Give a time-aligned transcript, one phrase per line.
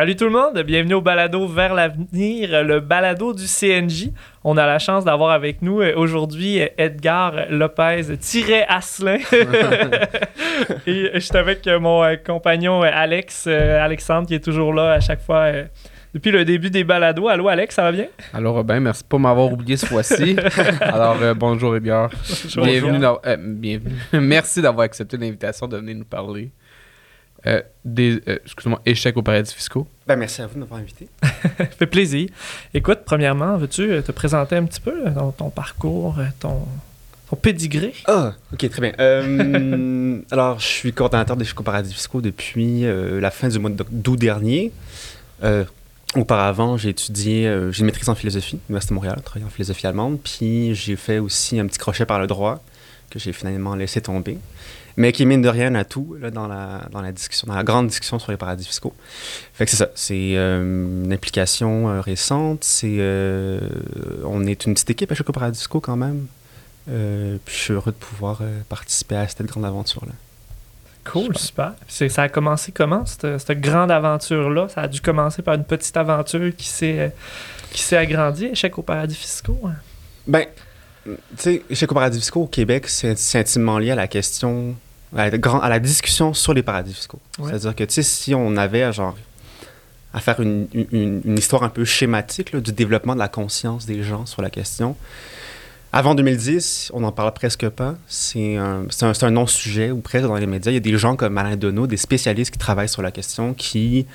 [0.00, 4.08] Salut tout le monde, bienvenue au balado Vers l'avenir, le balado du CNJ.
[4.44, 9.18] On a la chance d'avoir avec nous euh, aujourd'hui euh, Edgar Lopez-Asselin.
[10.86, 15.20] Et je suis avec euh, mon compagnon Alex, Alexandre, qui est toujours là à chaque
[15.20, 15.52] fois
[16.14, 17.28] depuis le début des balados.
[17.28, 18.06] Allô Alex, ça va bien?
[18.32, 20.34] Alors Robin, merci pas m'avoir oublié ce fois-ci.
[20.80, 21.78] Alors bonjour.
[21.78, 23.04] Bienvenue,
[23.36, 23.96] bienvenue.
[24.14, 26.52] Merci d'avoir accepté l'invitation de venir nous parler
[27.46, 28.38] euh, des euh,
[28.84, 29.86] échecs aux paradis fiscaux.
[30.06, 31.08] Ben, merci à vous de m'avoir invité.
[31.78, 32.28] fait plaisir.
[32.74, 35.04] Écoute, premièrement, veux-tu euh, te présenter un petit peu
[35.38, 36.60] ton, parcours, ton,
[37.30, 37.94] ton pédigré?
[38.06, 38.92] Ah, ok, très bien.
[40.30, 44.18] alors, je suis coordonnateur des échecs aux paradis fiscaux depuis la fin du mois d'août
[44.18, 44.72] dernier.
[46.14, 49.86] auparavant, j'ai étudié, j'ai une maîtrise en philosophie, à l'Université de Montréal, travaillé en philosophie
[49.86, 52.62] allemande, puis j'ai fait aussi un petit crochet par le droit
[53.08, 54.38] que j'ai finalement laissé tomber
[54.96, 57.64] mais qui mine de rien à tout là, dans, la, dans la discussion, dans la
[57.64, 58.94] grande discussion sur les paradis fiscaux.
[59.52, 63.60] Fait que c'est ça, c'est euh, une implication euh, récente, c'est euh,
[64.24, 66.26] on est une petite équipe à chaque paradis fiscaux quand même.
[66.86, 70.12] puis je suis heureux de pouvoir participer à cette grande aventure-là.
[71.04, 71.72] Cool, super.
[71.88, 74.68] Ça a commencé comment, cette, cette grande aventure-là?
[74.68, 77.12] Ça a dû commencer par une petite aventure qui s'est
[77.70, 79.60] qui s'est agrandie, échec aux paradis fiscaux?
[79.64, 79.74] Hein?
[80.26, 80.46] Ben,
[81.04, 84.74] tu sais, paradis fiscaux au Québec, c'est intimement lié à la question
[85.16, 87.20] à la, discussion sur les paradis fiscaux.
[87.36, 89.16] C'est-à-dire que, tu sais, si on avait, genre,
[90.14, 94.26] à faire une, une, histoire un peu schématique du développement de la conscience des gens
[94.26, 94.96] sur la question,
[95.92, 97.96] avant 2010, on n'en parle presque pas.
[98.06, 100.70] C'est un, un, un non-sujet, ou presque dans les médias.
[100.70, 103.54] Il y a des gens comme Alain Deneau, des spécialistes qui travaillent sur la question,
[103.54, 104.06] qui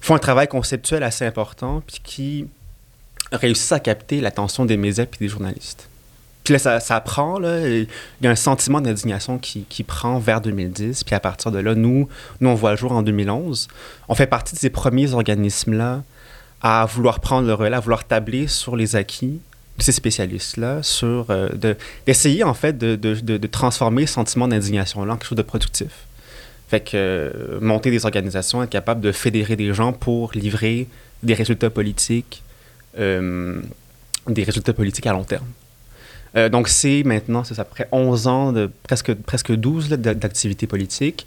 [0.00, 2.46] font un travail conceptuel assez important, puis qui
[3.32, 5.88] réussissent à capter l'attention des médias et des journalistes.
[6.46, 7.88] Puis là, ça, prend, il
[8.22, 11.02] y a un sentiment d'indignation qui, prend vers 2010.
[11.02, 12.08] Puis à partir de là, nous,
[12.40, 13.66] nous, on voit le jour en 2011.
[14.08, 16.04] On fait partie de ces premiers organismes-là
[16.62, 19.40] à vouloir prendre le relais, à vouloir tabler sur les acquis
[19.76, 21.48] de ces spécialistes-là, sur euh,
[22.06, 26.06] d'essayer en fait de, transformer ce sentiment d'indignation-là en quelque chose de productif.
[26.68, 30.86] Fait que euh, monter des organisations, être capable de fédérer des gens pour livrer
[31.24, 32.44] des résultats politiques,
[33.00, 33.60] euh,
[34.28, 35.46] des résultats politiques à long terme.
[36.36, 41.26] Euh, donc, c'est maintenant, c'est après 11 ans, de, presque, presque 12 d'activité politique.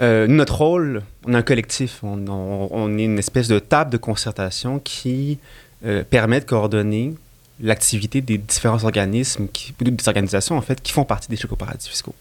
[0.00, 4.80] Euh, notre rôle, on est un collectif, on, est une espèce de table de concertation
[4.80, 5.38] qui
[5.86, 7.14] euh, permet de coordonner
[7.60, 11.88] l'activité des différents organismes, qui, des organisations en fait, qui font partie des chèques paradis
[11.88, 12.14] fiscaux.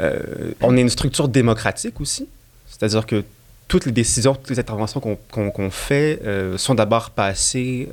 [0.00, 2.28] on est une structure démocratique aussi,
[2.68, 3.24] c'est-à-dire que
[3.66, 6.20] toutes les décisions, toutes les interventions qu'on fait
[6.56, 7.88] sont d'abord passées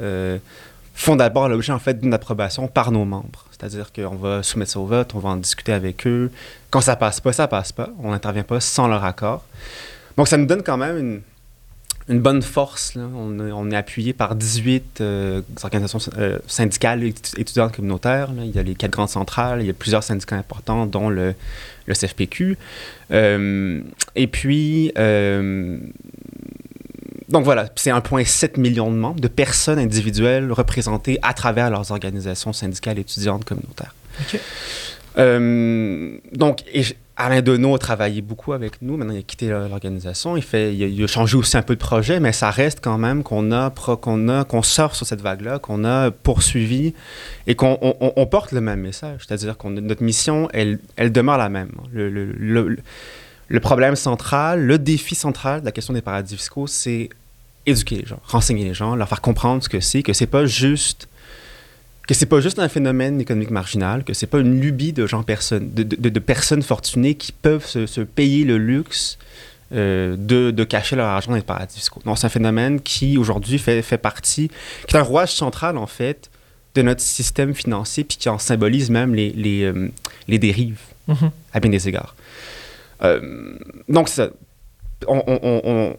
[1.01, 3.45] font d'abord l'objet en fait d'une approbation par nos membres.
[3.51, 6.31] C'est-à-dire qu'on va soumettre ça au vote, on va en discuter avec eux.
[6.69, 7.89] Quand ça passe pas, ça passe pas.
[8.01, 9.43] On n'intervient pas sans leur accord.
[10.17, 11.21] Donc ça nous donne quand même
[12.07, 12.97] une, bonne force.
[12.97, 18.29] On, est appuyé par 18 euh, organisations euh, syndicales étudiantes communautaires.
[18.37, 21.33] Il y a les quatre grandes centrales, il y a plusieurs syndicats importants, dont le,
[21.85, 22.57] le CFPQ.
[23.11, 23.81] Euh,
[24.15, 24.91] et puis,
[27.31, 32.53] donc voilà, c'est 1,7 million de membres, de personnes individuelles représentées à travers leurs organisations
[32.53, 33.95] syndicales étudiantes communautaires.
[35.17, 36.83] Euh, donc, et
[37.17, 38.97] Alain Deneau a travaillé beaucoup avec nous.
[38.97, 40.37] Maintenant, il a quitté l'organisation.
[40.37, 43.21] Il, fait, il a, changé aussi un peu de projet, mais ça reste quand même
[43.23, 46.93] qu'on a, qu'on a, qu'on sort sur cette vague-là, qu'on a poursuivi
[47.47, 49.21] et qu'on on, porte le même message.
[49.27, 51.71] C'est-à-dire que notre mission, elle, elle demeure la même.
[51.91, 52.77] Le, le,
[53.47, 57.09] le, problème central, le défi central de la question des paradis fiscaux, c'est
[57.65, 60.45] éduquer les gens, renseigner les gens, leur faire comprendre ce que c'est, que c'est pas
[60.45, 61.07] juste
[62.07, 65.23] que c'est pas juste un phénomène économique marginal, que c'est pas une lubie de gens
[65.23, 69.17] personnes, de, de, personnes fortunées qui peuvent se, payer le luxe
[69.71, 72.01] euh, de, de, cacher leur argent dans les paradis fiscaux.
[72.05, 74.49] Non, c'est un phénomène qui aujourd'hui fait, fait partie,
[74.87, 76.29] qui est un rouage central en fait
[76.75, 79.89] de notre système financier, puis qui en symbolise même les, les, euh,
[80.27, 81.31] les dérives mm-hmm.
[81.53, 82.15] à bien des égards.
[83.03, 83.55] Euh,
[83.87, 84.29] donc, ça,
[85.07, 85.95] on, on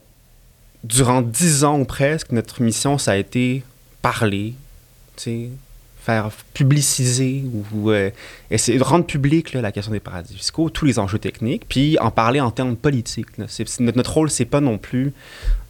[0.84, 3.62] durant dix ans ou presque, notre mission, ça a été
[4.02, 4.55] parler,
[6.02, 8.11] faire publiciser ou euh,
[8.50, 12.11] essayer de rendre public la question des paradis fiscaux, tous les enjeux techniques, puis en
[12.11, 13.38] parler en termes politiques.
[13.38, 15.12] notre, notre, rôle, c'est pas non plus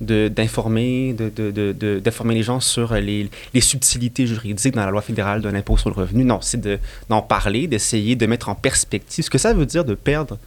[0.00, 5.42] d'informer de, de, d'informer les gens sur les, les, subtilités juridiques dans la loi fédérale
[5.42, 6.24] de l'impôt sur le revenu.
[6.24, 6.66] Non, c'est
[7.10, 10.38] d'en parler, d'essayer de mettre en perspective ce que ça veut dire de perdre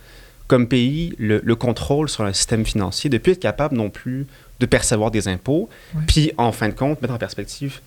[0.47, 4.27] comme pays le, le contrôle sur un système financier, de plus être capable non plus
[4.60, 5.69] de percevoir des impôts,
[6.07, 7.81] puis en fin de compte, mettre en perspective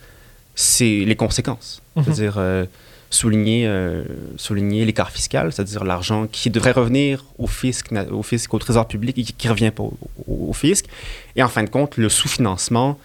[0.58, 1.80] c'est les conséquences.
[1.94, 2.02] Mhm.
[2.04, 2.64] C'est-à-dire, euh,
[3.10, 4.02] souligner, euh,
[4.36, 9.16] souligner l'écart fiscal, c'est-à-dire l'argent qui devrait revenir au fisc, au fisc, au trésor public
[9.18, 9.84] et qui ne revient pas
[10.26, 10.86] au, fisc.
[11.36, 12.98] Et en fin de compte, le sous-financement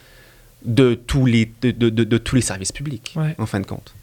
[0.66, 3.94] de tous les, de, de, de, tous les services publics, en fin de compte.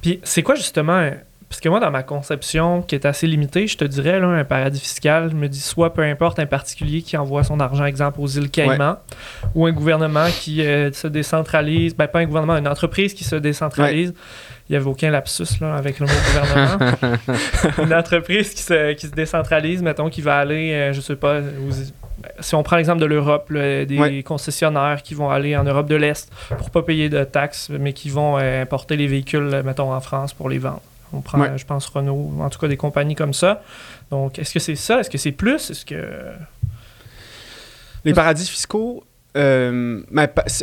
[0.00, 1.10] Puis c'est quoi justement
[1.48, 4.44] parce que moi, dans ma conception, qui est assez limitée, je te dirais, là, un
[4.44, 8.20] paradis fiscal, je me dis soit peu importe un particulier qui envoie son argent, exemple,
[8.20, 8.96] aux îles Caïmans,
[9.54, 13.36] ou un gouvernement qui euh, se décentralise, ben pas un gouvernement, une entreprise qui se
[13.36, 14.12] décentralise.
[14.68, 16.96] Il n'y avait aucun lapsus là, avec le mot gouvernement.
[17.84, 21.40] une entreprise qui se, qui se décentralise, mettons, qui va aller, euh, je sais pas,
[22.40, 26.32] si on prend l'exemple de l'Europe, des concessionnaires qui vont aller en Europe de l'Est
[26.58, 30.32] pour pas payer de taxes, mais qui vont euh, importer les véhicules, mettons, en France
[30.32, 30.82] pour les vendre.
[31.12, 33.62] On prend, je pense, Renault, en tout cas des compagnies comme ça.
[34.10, 35.00] Donc, est-ce que c'est ça?
[35.00, 35.70] Est-ce que c'est plus?
[35.70, 36.32] Est-ce que.
[38.04, 39.04] Les paradis fiscaux,
[39.36, 40.00] euh,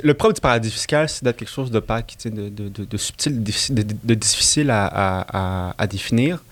[0.04, 4.14] le propre du paradis fiscal, c'est d'être quelque chose de de, de, de, subtil, de,
[4.14, 6.44] difficile à, à, définir.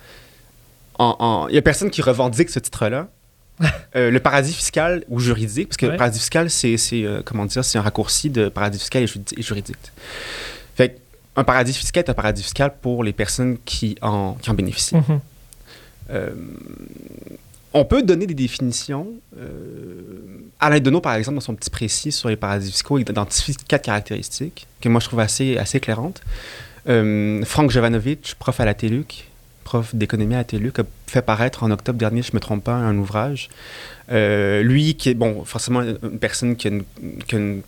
[0.99, 3.07] Il n'y a personne qui revendique ce titre-là.
[3.95, 7.63] Euh, le paradis fiscal ou juridique, parce que le paradis fiscal, c'est euh, comment dire,
[7.63, 9.77] c'est un raccourci de paradis fiscal et, juridique.
[10.75, 10.97] Fait
[11.35, 14.95] un paradis fiscal est un paradis fiscal pour les personnes qui en, qui en bénéficient.
[14.95, 15.19] Mm-hmm.
[16.11, 16.31] Euh,
[17.73, 19.07] on peut donner des définitions.
[19.37, 23.55] Euh, Alain Deneau, par exemple, dans son petit précis sur les paradis fiscaux, il identifie
[23.55, 26.21] quatre caractéristiques que moi je trouve assez, assez éclairantes.
[26.89, 29.29] Euh, Franck Jovanovic, prof à la TELUC,
[29.63, 32.63] prof d'économie à la TELUC, a fait paraître en octobre dernier, je ne me trompe
[32.63, 33.49] pas, un ouvrage.
[34.11, 37.61] Euh, lui, qui est, bon, forcément une personne qui a, une,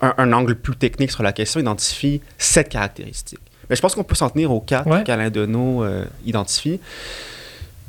[0.00, 3.40] un, angle plus technique sur la question, identifie sept caractéristiques.
[3.68, 6.80] Mais je pense qu'on peut s'en tenir aux quatre qu'Alain Deneau euh, identifie.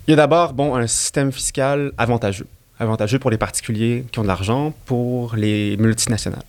[0.07, 2.47] Il y a d'abord bon, un système fiscal avantageux.
[2.79, 6.43] Avantageux pour les particuliers qui ont de l'argent, pour les multinationales.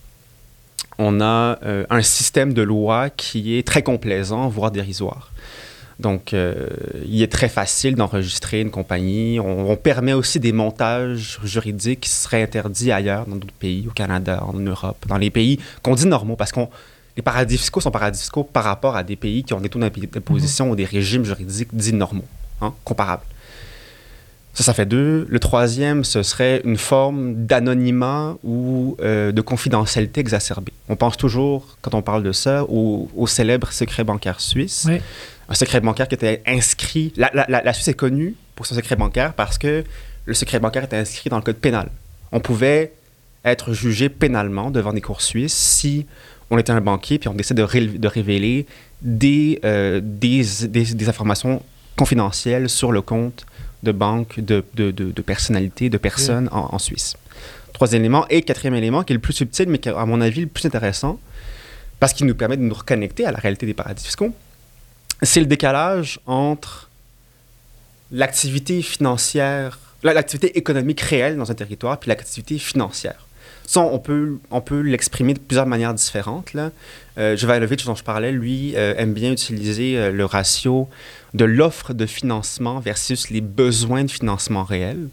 [0.99, 5.33] On a euh, un système de loi qui est très complaisant, voire dérisoire.
[6.01, 6.67] Donc, euh,
[7.07, 9.39] il est très facile d'enregistrer une compagnie.
[9.39, 14.43] On, permet aussi des montages juridiques qui seraient interdits ailleurs, dans d'autres pays, au Canada,
[14.47, 16.61] en Europe, dans les pays qu'on dit normaux, parce que
[17.17, 19.79] les paradis fiscaux sont paradis fiscaux par rapport à des pays qui ont des taux
[19.79, 20.73] d'imposition mhm.
[20.73, 22.25] ou des régimes juridiques dits normaux,
[22.61, 23.25] hein, comparables.
[24.53, 25.27] Ça, ça fait deux.
[25.29, 30.73] Le troisième, ce serait une forme d'anonymat ou euh, de confidentialité exacerbée.
[30.89, 34.89] On pense toujours, quand on parle de ça, au, célèbre secret bancaire suisse.
[35.51, 37.13] Un secret bancaire qui était inscrit.
[37.17, 39.85] La, la, Suisse est connue pour son secret bancaire parce que
[40.25, 41.91] le secret bancaire était inscrit dans le code pénal.
[42.31, 42.93] On pouvait
[43.45, 46.07] être jugé pénalement devant des cours suisses si
[46.51, 48.67] on était un banquier puis on décide de, de révéler
[49.03, 51.63] des, euh, des, des, des informations
[51.97, 53.45] confidentielles sur le compte
[53.83, 57.17] de banques, de, de, de, personnalités, de personnes en, Suisse.
[57.73, 58.27] Troisième élément.
[58.29, 60.47] Et quatrième élément, qui est le plus subtil, mais qui est, à mon avis, le
[60.47, 61.19] plus intéressant,
[61.99, 64.35] parce qu'il nous permet de nous reconnecter à la réalité des paradis fiscaux,
[65.23, 66.89] c'est le décalage entre
[68.13, 73.27] l'activité financière, l'activité économique réelle dans un territoire, puis l'activité financière.
[73.67, 76.55] Ça, on peut, on peut l'exprimer de plusieurs manières différentes.
[76.55, 76.73] Là.
[77.19, 80.89] Euh, dont je parlais, lui, euh, aime bien utiliser euh, le ratio
[81.35, 85.07] de l'offre de financement versus les besoins de financement réels.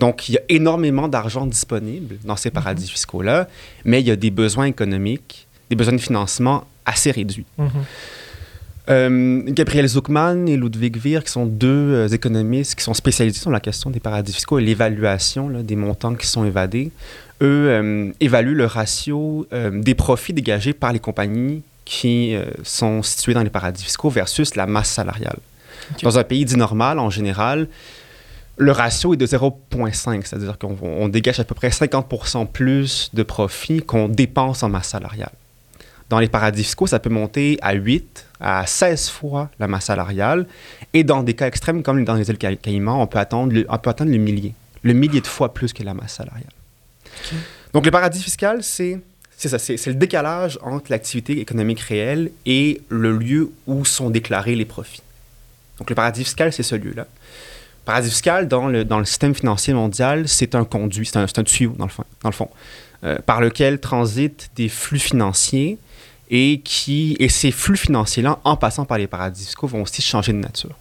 [0.00, 2.90] Donc, il y a énormément d'argent disponible dans ces paradis mhm.
[2.90, 3.48] fiscaux-là,
[3.84, 7.46] mais il y a des besoins économiques, des besoins de financement assez réduits.
[7.58, 7.70] Mhm.
[8.90, 13.50] Euh, Gabriel Zuckman et Ludwig Wier, qui sont deux euh, économistes qui sont spécialisés sur
[13.50, 16.90] la question des paradis fiscaux et l'évaluation des montants qui sont évadés,
[17.40, 23.42] eux euh, évaluent le ratio des profits dégagés par les compagnies qui sont situées dans
[23.42, 25.38] les paradis fiscaux versus la masse salariale.
[26.02, 27.66] Dans un pays dit normal, en général,
[28.56, 33.80] le ratio est de 0,5, c'est-à-dire qu'on dégage à peu près 50% plus de profits
[33.80, 35.32] qu'on dépense en masse salariale.
[36.10, 40.46] Dans les paradis fiscaux, ça peut monter à 8 à 16 fois la masse salariale.
[40.92, 43.78] Et dans des cas extrêmes, comme dans les îles Caïmans, on peut, attendre le, on
[43.78, 44.52] peut atteindre le millier.
[44.82, 46.50] Le millier de fois plus que la masse salariale.
[47.72, 48.98] Donc, le paradis fiscal, c'est
[49.36, 54.54] c'est ça, c'est le décalage entre l'activité économique réelle et le lieu où sont déclarés
[54.54, 55.00] les profits.
[55.78, 57.04] Donc le paradis fiscal, c'est ce lieu-là.
[57.04, 61.22] Le paradis fiscal, dans le, dans le système financier mondial, c'est un conduit, c'est un,
[61.24, 62.50] un, tuyau, dans le fond, dans le fond
[63.02, 65.78] euh, par lequel transitent des flux financiers
[66.30, 70.32] et, qui, et ces flux financiers-là, en passant par les paradis fiscaux, vont aussi changer
[70.32, 70.76] de nature.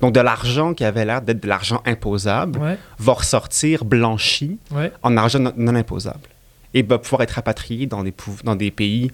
[0.00, 4.58] Donc, de l'argent qui avait l'air d'être de l'argent imposable va ressortir blanchi
[5.02, 6.28] en argent non, imposable
[6.74, 8.12] et va pouvoir être rapatrié dans des,
[8.44, 9.10] dans des pays,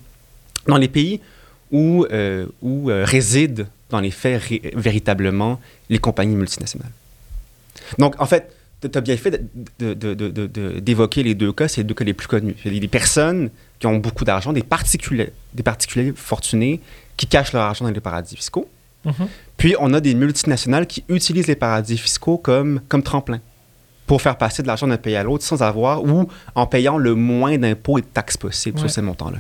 [0.67, 1.21] dans les pays
[1.71, 4.43] où, euh, où euh, résident dans les faits
[4.75, 6.91] véritablement les compagnies multinationales.
[7.99, 8.53] Donc, en fait,
[8.89, 9.43] tu as bien fait
[10.81, 12.57] d'évoquer les deux cas, c'est les deux cas les plus connus.
[12.65, 16.81] Il y a des personnes qui ont beaucoup d'argent, des particuliers, des particuliers fortunés
[17.17, 18.69] qui cachent leur argent dans les paradis fiscaux.
[19.05, 19.29] Mhm.
[19.57, 23.41] Puis, on a des multinationales qui utilisent les paradis fiscaux comme, comme tremplin
[24.07, 27.15] pour faire passer de l'argent d'un pays à l'autre sans avoir ou en payant le
[27.15, 28.83] moins d'impôts et de taxes possibles Ouais.
[28.83, 29.39] sur ces montants-là.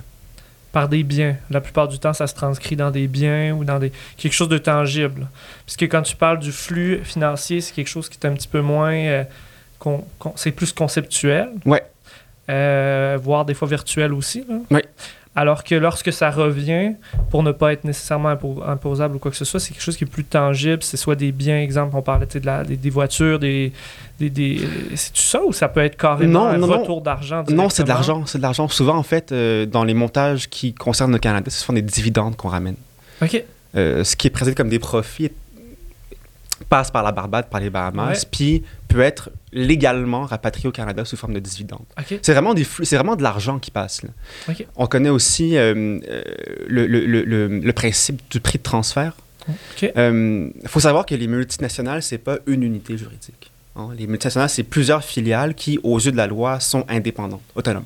[0.73, 1.37] Par des biens.
[1.50, 4.49] La plupart du temps, ça se transcrit dans des biens ou dans des quelque chose
[4.49, 5.26] de tangible.
[5.67, 8.62] Puisque quand tu parles du flux financier, c'est quelque chose qui est un petit peu
[8.62, 8.95] moins...
[8.95, 9.25] euh,
[9.79, 11.50] con- con- c'est plus conceptuel.
[11.67, 11.83] Ouais.
[12.50, 14.45] Euh, voire des fois virtuel aussi.
[14.49, 14.57] là.
[14.71, 14.85] Ouais.
[15.35, 16.93] Alors que lorsque ça revient,
[17.31, 19.97] pour ne pas être nécessairement impo- imposable ou quoi que ce soit, c'est quelque chose
[19.97, 20.83] qui est plus tangible.
[20.83, 23.73] C'est soit des biens, exemple, on parlait de la, des, des voitures, des.
[24.31, 27.45] Des, des C'est-tu ça ou ça peut être carrément Non, un non, retour d'argent?
[27.50, 28.25] Non, c'est de l'argent.
[28.26, 28.69] C'est de l'argent.
[28.69, 32.37] Souvent, en fait, euh, dans les montages qui concernent le Canada, ce sont des dividendes
[32.37, 32.76] qu'on ramène.
[33.23, 33.43] OK.
[33.75, 35.31] Euh, ce qui est présenté comme des profits
[36.69, 41.17] passe par la Barbade, par les Bahamas, puis peut être légalement rapatrié au Canada sous
[41.17, 41.85] forme de dividendes.
[41.99, 42.19] OK.
[42.23, 44.02] C'est vraiment, des flux- c'est vraiment de l'argent qui passe.
[44.02, 44.11] là.
[44.76, 46.23] On connaît aussi euh, euh,
[46.69, 49.14] le, le- le- le- le principe du prix de transfert.
[49.81, 53.50] Il faut savoir que les multinationales, c'est pas une unité juridique.
[53.76, 53.88] Hein.
[53.97, 57.85] Les multinationales, c'est plusieurs filiales qui, aux yeux de la loi, sont indépendantes, autonomes.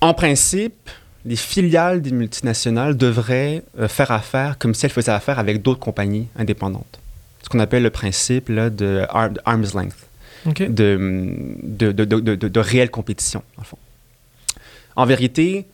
[0.00, 0.90] En principe,
[1.24, 5.80] les filiales des multinationales devraient euh, faire affaire comme si elles faisaient affaire avec d'autres
[5.80, 6.98] compagnies indépendantes.
[7.42, 9.94] Ce qu'on appelle le principe là, de ar- de arm's length
[10.46, 10.62] OK.
[10.62, 13.78] de, de, de, de, de- de réelle compétition, en fond.
[14.96, 15.66] En vérité,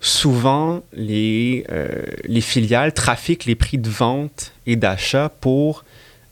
[0.00, 5.83] souvent, les, euh, les filiales trafiquent les prix de vente et d'achat pour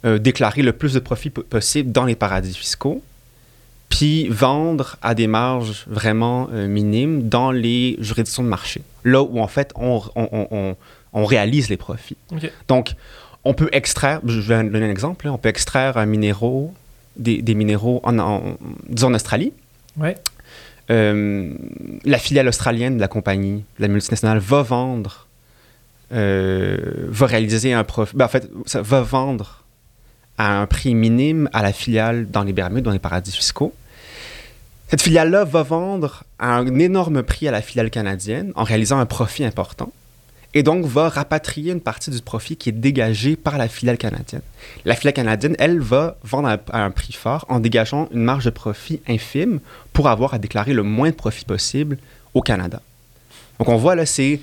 [0.05, 3.01] euh, déclarer le plus de profit po- possible dans les paradis fiscaux,
[3.89, 9.39] puis vendre à des marges vraiment euh, minimes dans les juridictions de marché, là où
[9.39, 10.75] en fait on, on- on- on-
[11.13, 12.17] on réalise les profits.
[12.67, 12.93] Donc,
[13.45, 16.73] on peut extraire, je vais donner un exemple, là, on peut extraire un minéraux,
[17.17, 18.57] des, des minéraux en, en,
[18.89, 19.53] disons en Australie.
[19.97, 20.17] Ouais.
[20.89, 21.53] Euh,
[22.03, 25.27] la filiale australienne de la compagnie, la multinationale, va vendre,
[26.11, 26.77] euh,
[27.09, 28.15] va réaliser un profit.
[28.15, 29.62] ben, en fait, ça va vendre
[30.37, 33.73] à un prix minime à la filiale dans les Bermudes, dans les paradis fiscaux.
[34.89, 39.05] Cette filiale-là va vendre à un énorme prix à la filiale canadienne en réalisant un
[39.05, 39.91] profit important
[40.53, 44.43] et donc va rapatrier une partie du profit qui est dégagé par la filiale canadienne.
[44.85, 48.51] La filiale canadienne, elle, va vendre à, un prix fort en dégageant une marge de
[48.51, 49.59] profit infime
[49.93, 51.97] pour avoir à déclarer le moins de profit possible
[52.33, 52.81] au Canada.
[53.59, 54.39] Donc on voit là, c'est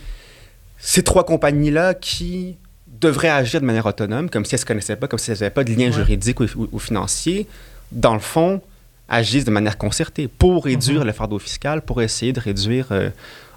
[0.79, 2.57] ces trois compagnies-là qui
[3.01, 5.39] devraient agir de manière autonome, comme si elles ne se connaissaient pas, comme si elles
[5.39, 5.93] n'avaient pas de lien Ouais.
[5.93, 7.47] juridique ou, ou- ou financier,
[7.93, 8.61] dans le fond,
[9.09, 11.07] agissent de manière concertée pour réduire Mhm.
[11.07, 13.11] le fardeau fiscal, pour essayer de réduire, euh,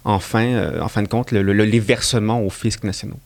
[0.04, 3.18] en, fin, euh, en fin de compte, le- le- le- les versements aux fiscs nationaux.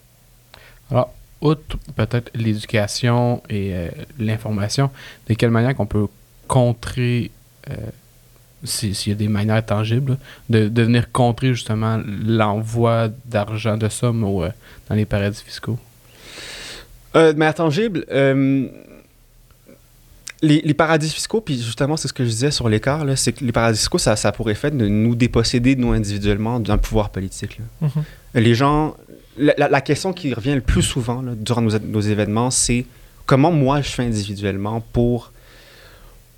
[0.90, 4.90] Alors, outre peut-être l'éducation et euh, l'information,
[5.28, 6.06] de quelle manière qu'on peut
[6.48, 7.30] contrer,
[8.64, 10.18] si- s'il y a des manières tangibles,
[10.50, 14.44] de, de venir contrer justement l'envoi d'argent, de sommes au,
[14.88, 15.78] dans les paradis fiscaux?
[17.16, 18.66] Euh, de manière tangible, euh,
[20.42, 23.44] les, les paradis fiscaux, puis justement, c'est ce que je disais sur l'écart, c'est que
[23.44, 27.10] les paradis fiscaux, ça, ça a pour effet de nous déposséder, nous individuellement, d'un pouvoir
[27.10, 27.58] politique.
[27.58, 27.88] là.
[27.88, 28.04] Mhm.
[28.42, 28.94] Les gens.
[29.40, 32.86] La, la- la question qui revient le plus souvent là, durant nos, nos événements, c'est
[33.24, 35.32] comment moi je fais individuellement pour,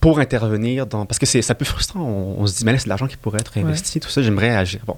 [0.01, 1.07] pour intervenir dans.
[1.07, 2.01] Parce que c'est c'est un peu frustrant.
[2.03, 4.21] On, on se dit, mais là, c'est de l'argent qui pourrait être investi, tout ça,
[4.23, 4.81] j'aimerais agir.
[4.87, 4.97] Bon.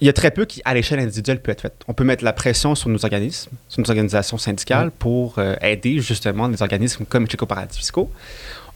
[0.00, 1.74] Il y a très peu qui, à l'échelle individuelle, peut être fait.
[1.88, 6.00] On peut mettre la pression sur nos organismes, sur nos organisations syndicales pour euh, aider
[6.00, 8.10] justement des organismes comme les paradis fiscaux.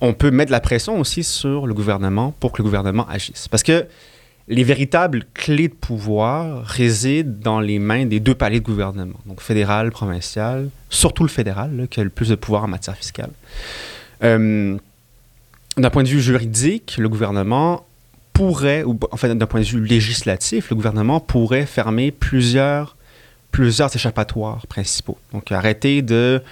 [0.01, 3.47] On peut mettre la pression aussi sur le gouvernement pour que le gouvernement agisse.
[3.47, 3.87] Parce que
[4.49, 9.41] les véritables clés de pouvoir résident dans les mains des deux paliers de gouvernement, donc
[9.41, 13.31] fédéral, provincial, surtout le fédéral, là, qui a le plus de pouvoir en matière fiscale.
[14.25, 14.77] Euh,
[15.77, 17.87] d'un point de vue juridique, le gouvernement
[18.33, 22.97] pourrait, ou en fait d'un point de vue législatif, le gouvernement pourrait fermer plusieurs,
[23.51, 25.19] plusieurs échappatoires principaux.
[25.33, 26.43] Donc arrêter de...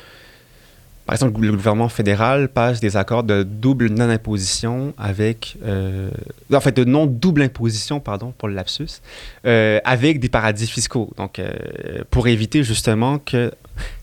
[1.07, 5.57] Par exemple, le gouvernement fédéral passe des accords de double non-imposition avec...
[5.65, 6.09] euh,
[6.53, 9.01] en fait, de non-double imposition, pardon, pour le lapsus,
[9.45, 11.11] euh, avec des paradis fiscaux.
[11.17, 11.51] Donc, euh,
[12.11, 13.51] pour éviter justement que...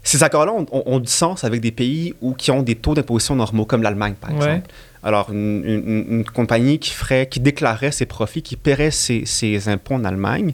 [0.04, 2.96] Ces accords-là ont, ont- ont du sens avec des pays où, qui ont des taux
[2.96, 4.64] d'imposition normaux, comme l'Allemagne, par Ouais.
[5.04, 9.70] Alors, une, une- une compagnie qui, ferait, qui déclarait ses profits, qui paierait ses, ses
[9.70, 10.54] impôts en Allemagne,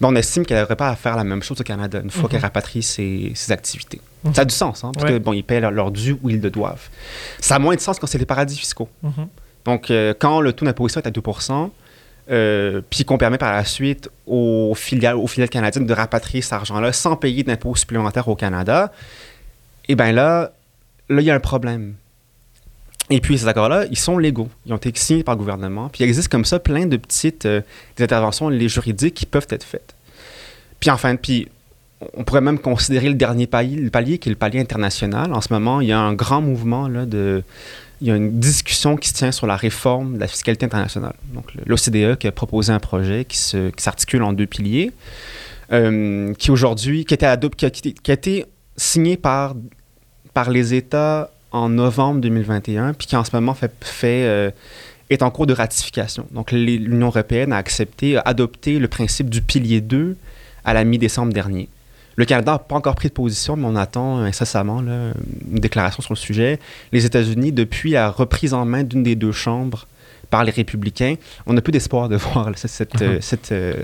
[0.00, 2.24] ben, on estime qu'elle n'aurait pas à faire la même chose au Canada une fois
[2.24, 2.28] Mhm.
[2.30, 4.00] qu'elle rapatrie ses, ses activités.
[4.24, 4.34] Mhm.
[4.34, 5.12] Ça a du sens, hein, parce Ouais.
[5.12, 6.88] que bon, ils paient leur, leur dû où ils le doivent.
[7.40, 8.88] Ça a moins de sens quand c'est les paradis fiscaux.
[9.02, 9.12] Mhm.
[9.64, 11.70] Donc, euh, quand le taux d'imposition est à 2%
[12.30, 16.54] euh, puis qu'on permet par la suite aux filiales, aux filiales canadiennes de rapatrier cet
[16.54, 18.92] argent-là sans payer d'impôts supplémentaires au Canada,
[19.88, 20.50] eh bien là,
[21.08, 21.94] là, il y a un problème.
[23.08, 24.48] Et puis, ces accords-là, ils sont légaux.
[24.66, 25.88] Ils ont été signés par le gouvernement.
[25.88, 27.60] Puis, il existe comme ça plein de petites euh,
[27.98, 29.94] interventions les juridiques qui peuvent être faites.
[30.80, 31.48] Puis, enfin, puis,
[32.14, 35.32] on pourrait même considérer le dernier palier, le palier qui est le palier international.
[35.32, 37.04] En ce moment, il y a un grand mouvement là.
[38.02, 41.14] Il y a une discussion qui se tient sur la réforme de la fiscalité internationale.
[41.32, 44.92] Donc, l'OCDE qui a proposé un projet qui, s'articule en deux piliers,
[45.72, 48.44] euh, qui aujourd'hui, qui, a, qui a été
[48.76, 49.54] signé par,
[50.34, 54.50] par les États en novembre 2021, puis qui en ce moment fait, fait euh,
[55.10, 56.26] est en cours de ratification.
[56.32, 60.16] Donc, l'Union européenne a accepté, a adopté le principe du pilier 2
[60.64, 61.68] à la mi-décembre dernier.
[62.16, 65.12] Le Canada n'a pas encore pris de position, mais on attend incessamment là,
[65.50, 66.58] une déclaration sur le sujet.
[66.92, 69.86] Les États-Unis, depuis la reprise en main d'une des deux chambres
[70.30, 73.74] par les républicains, on n'a plus d'espoir de voir cette, euh, cette, euh,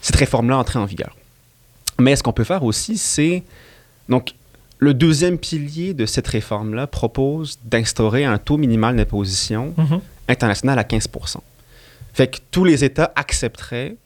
[0.00, 1.14] cette réforme-là entrer en vigueur.
[2.00, 3.42] Mais ce qu'on peut faire aussi, c'est...
[4.08, 4.32] Donc,
[4.78, 10.00] le deuxième pilier de cette réforme-là propose d'instaurer un taux minimal d'imposition mm-hmm.
[10.28, 11.38] international à 15%
[12.14, 13.96] Fait que tous les États accepteraient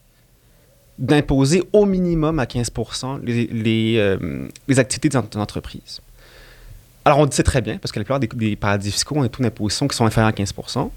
[0.99, 2.71] d'imposer au minimum à 15
[3.23, 6.01] les, les, euh, les activités des entreprises.
[7.05, 9.27] Alors, on dit c'est très bien, parce que la plupart des, paradis fiscaux ont un
[9.27, 10.89] taux d'imposition qui sont inférieurs à 15%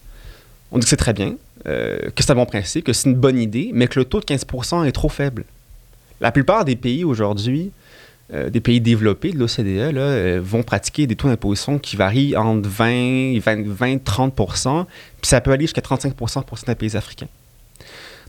[0.73, 1.35] On dit que c'est très bien,
[1.67, 4.21] euh, que c'est un bon principe, que c'est une bonne idée, mais que le taux
[4.21, 5.45] de 15% est trop faible.
[6.21, 7.73] La plupart des pays aujourd'hui,
[8.33, 13.39] euh, des pays développés de l'OCDE, vont pratiquer des taux d'imposition qui varient entre 20,
[13.39, 14.47] 20, 20 30 puis
[15.23, 17.29] ça peut aller jusqu'à 35 pour certains pays africains.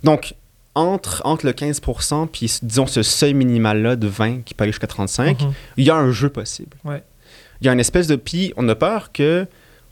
[0.04, 0.36] Donc,
[0.76, 1.82] entre, entre le 15
[2.32, 5.54] puis, disons, ce seuil minimal-là de 20 qui peut aller jusqu'à 35, mhm.
[5.78, 6.78] il y a un jeu possible.
[6.86, 8.16] Il y a une espèce de...
[8.16, 9.48] Puis, on a peur que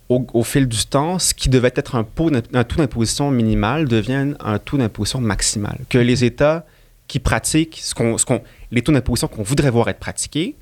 [0.08, 4.78] au, fil du temps, ce qui devait être un, taux d'imposition minimal devienne un taux
[4.78, 5.80] d'imposition maximal.
[5.90, 6.66] Que les États
[7.08, 10.56] qui pratiquent ce qu'on, ce qu'on, les taux d'imposition qu'on voudrait voir être pratiqués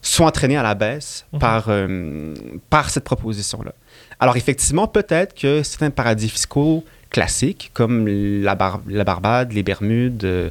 [0.00, 1.38] soient entraînés à la baisse mhm.
[1.40, 2.34] par, euh,
[2.70, 3.72] par cette proposition-là.
[4.20, 8.56] Alors, effectivement, peut-être que certains paradis fiscaux classiques, comme la,
[8.88, 10.50] la Barbade, les Bermudes, euh,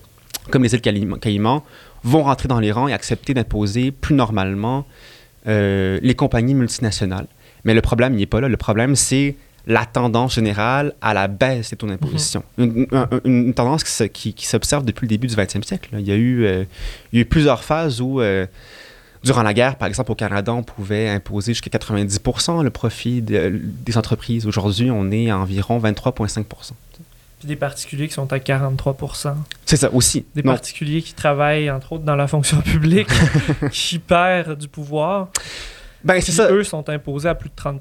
[0.50, 1.64] comme les îles Caïmans,
[2.04, 4.86] vont rentrer dans les rangs et accepter d'imposer plus normalement
[5.48, 7.28] euh, les compagnies multinationales.
[7.64, 8.48] Mais le problème, il n'est pas là.
[8.48, 9.36] Le problème, c'est
[9.68, 12.44] la tendance générale à la baisse des taux d'imposition.
[12.58, 12.88] Mhm.
[13.26, 15.90] une, tendance qui, qui, s'observe depuis le début du 20e siècle.
[16.00, 16.64] Il y, a eu, euh,
[17.12, 18.22] il y a eu plusieurs phases où
[19.24, 23.98] Durant la guerre, par exemple, au Canada, on pouvait imposer jusqu'à 90% le profit des
[23.98, 24.46] entreprises.
[24.46, 26.46] Aujourd'hui, on est à environ 23,5
[27.40, 30.26] puis des particuliers qui sont à 43% C'est ça aussi.
[30.34, 33.10] Des particuliers qui travaillent, entre autres, dans la fonction publique,
[33.72, 35.28] qui perdent du pouvoir.
[36.04, 36.52] Ben, c'est ça.
[36.52, 37.80] Eux sont imposés à plus de 30%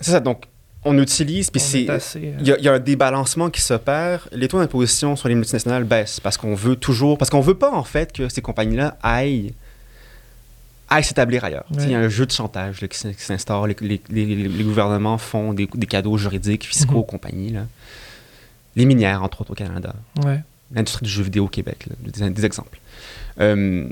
[0.00, 0.20] C'est ça.
[0.20, 0.44] Donc,
[0.84, 1.88] on utilise, puis c'est.
[1.88, 1.98] Euh,
[2.40, 4.28] il y, a un débalancement qui s'opère.
[4.32, 7.18] Les taux d'imposition sur les multinationales baissent parce qu'on veut toujours.
[7.18, 9.54] Parce qu'on veut pas, en fait, que ces compagnies-là aillent
[10.88, 11.64] à s'établir ailleurs.
[11.70, 13.66] Il y a un jeu de chantage qui s'instaure.
[13.66, 14.00] Les,
[14.64, 16.98] gouvernements font des, cadeaux juridiques, fiscaux mhm.
[16.98, 17.54] aux compagnies.
[18.76, 19.94] Les minières, entre autres, au Canada.
[20.74, 22.78] L'industrie du jeu vidéo au Québec, des, exemples.
[23.40, 23.88] Euh,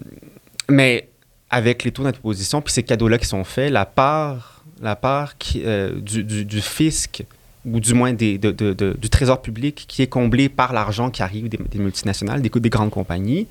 [0.69, 1.09] mais
[1.51, 6.01] avec les taux d'imposition, puis ces cadeaux-là qui sont faits, la part, la part euh,
[6.01, 7.25] du, fisc,
[7.65, 11.59] ou du moins des, du trésor public, qui est comblé par l'argent qui arrive des,
[11.79, 13.47] multinationales, des, des grandes compagnies,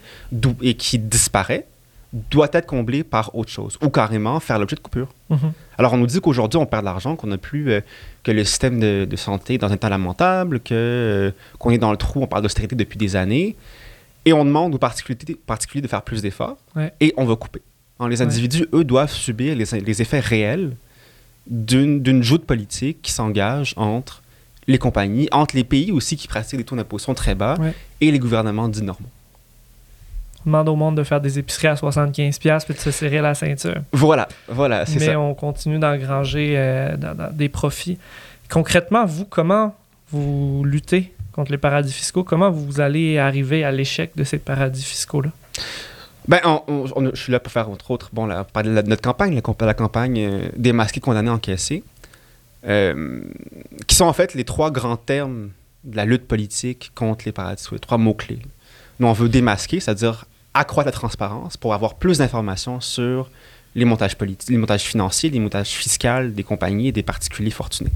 [0.62, 1.66] et qui disparaît,
[2.32, 5.14] doit être comblé par autre chose ou carrément faire l'objet de coupures.
[5.30, 5.52] Mhm.
[5.78, 7.82] Alors, on nous dit qu'aujourd'hui, on perd de l'argent, qu'on n'a plus, euh,
[8.24, 11.92] que le système de, santé est dans un état lamentable, que, euh, qu'on est dans
[11.92, 13.56] le trou, on parle d'austérité depuis des années,
[14.26, 16.58] et on demande aux particuliers, particuliers de faire plus d'efforts,
[17.00, 17.62] et on va couper.
[18.08, 20.72] les individus, eux, doivent subir les, effets réels
[21.50, 24.22] d'une, joute politique qui s'engage entre
[24.68, 27.58] les compagnies, entre les pays aussi qui pratiquent des taux d'imposition très bas,
[28.02, 29.10] et les gouvernements dits normaux
[30.46, 33.82] demande au monde de faire des épiceries à 75$ puis de se serrer la ceinture.
[33.92, 35.08] Voilà, voilà, c'est ça.
[35.08, 36.96] Mais on continue d'engranger euh,
[37.34, 37.98] des profits.
[38.50, 39.76] Concrètement, vous, comment
[40.12, 42.24] vous luttez contre les paradis fiscaux?
[42.24, 45.32] Comment vous allez arriver à l'échec de ces paradis fiscaux-là?
[46.30, 50.20] Ben, je suis là pour faire, entre autres, bon, parler de notre campagne, la, campagne
[50.20, 51.84] euh, Démasquer, condamné, encaissé,
[52.68, 53.22] euh,
[53.88, 55.50] qui sont en fait les trois grands termes
[55.86, 58.38] de la lutte politique contre les paradis les trois mots-clés.
[59.00, 63.32] Nous, on veut démasquer, c'est-à-dire accroître la transparence pour avoir plus d'informations sur
[63.74, 64.16] les montages
[64.50, 67.92] les montages financiers, les montages fiscaux des compagnies et des particuliers fortunés.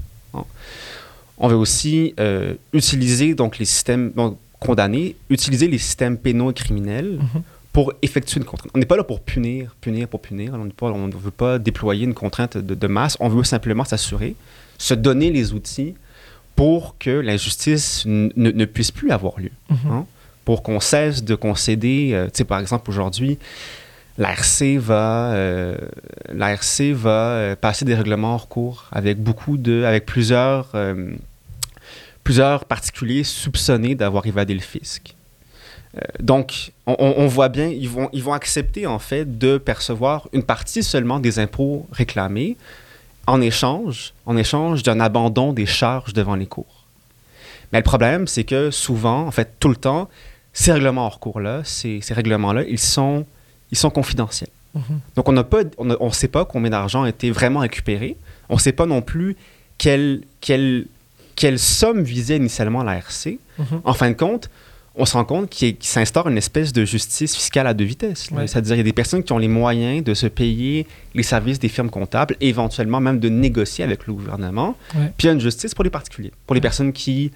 [1.38, 4.12] On veut aussi euh, utiliser donc les systèmes
[4.58, 7.42] condamnés, utiliser les systèmes pénaux et criminels mm-hmm.
[7.74, 8.70] Pour effectuer une contrainte.
[8.74, 10.54] On n'est pas là pour punir, punir pour punir.
[10.54, 13.18] On ne veut pas déployer une contrainte de, masse.
[13.20, 14.36] On veut simplement s'assurer,
[14.78, 15.94] se donner les outils
[16.56, 19.50] pour que l'injustice ne puisse plus avoir lieu.
[19.70, 20.04] Mm-hmm
[20.44, 22.10] pour qu'on cesse de concéder.
[22.12, 23.38] Euh, tu sais, par exemple, aujourd'hui,
[24.18, 25.76] l'ARC va, euh,
[26.28, 30.72] va euh, passer des règlements hors cours avec beaucoup de, avec plusieurs,
[32.22, 35.13] plusieurs particuliers soupçonnés d'avoir évadé le fisc.
[36.20, 40.42] Donc, on, on, voit bien, ils vont, ils vont accepter en fait de percevoir une
[40.42, 42.56] partie seulement des impôts réclamés
[43.26, 46.84] en échange, en échange d'un abandon des charges devant les cours.
[47.72, 50.08] Mais le problème, c'est que souvent, en fait, tout le temps,
[50.52, 53.24] ces règlements hors cours-là, ces, ces règlements-là, ils sont,
[53.70, 54.50] ils sont confidentiels.
[54.74, 55.00] Mhm.
[55.16, 58.16] Donc, on ne sait pas combien d'argent a été vraiment récupéré.
[58.48, 59.36] On ne sait pas non plus
[59.78, 60.86] quelle, quelle,
[61.36, 63.38] quelle somme visait initialement la RC.
[63.58, 63.80] Mhm.
[63.84, 64.50] En fin de compte,
[64.96, 68.30] on se rend compte qu'il s'instaure une espèce de justice fiscale à deux vitesses.
[68.46, 71.58] C'est-à-dire qu'il y a des personnes qui ont les moyens de se payer les services
[71.58, 74.76] des firmes comptables, éventuellement même de négocier avec le gouvernement.
[74.92, 77.32] Puis il y a une justice pour les particuliers, pour les personnes qui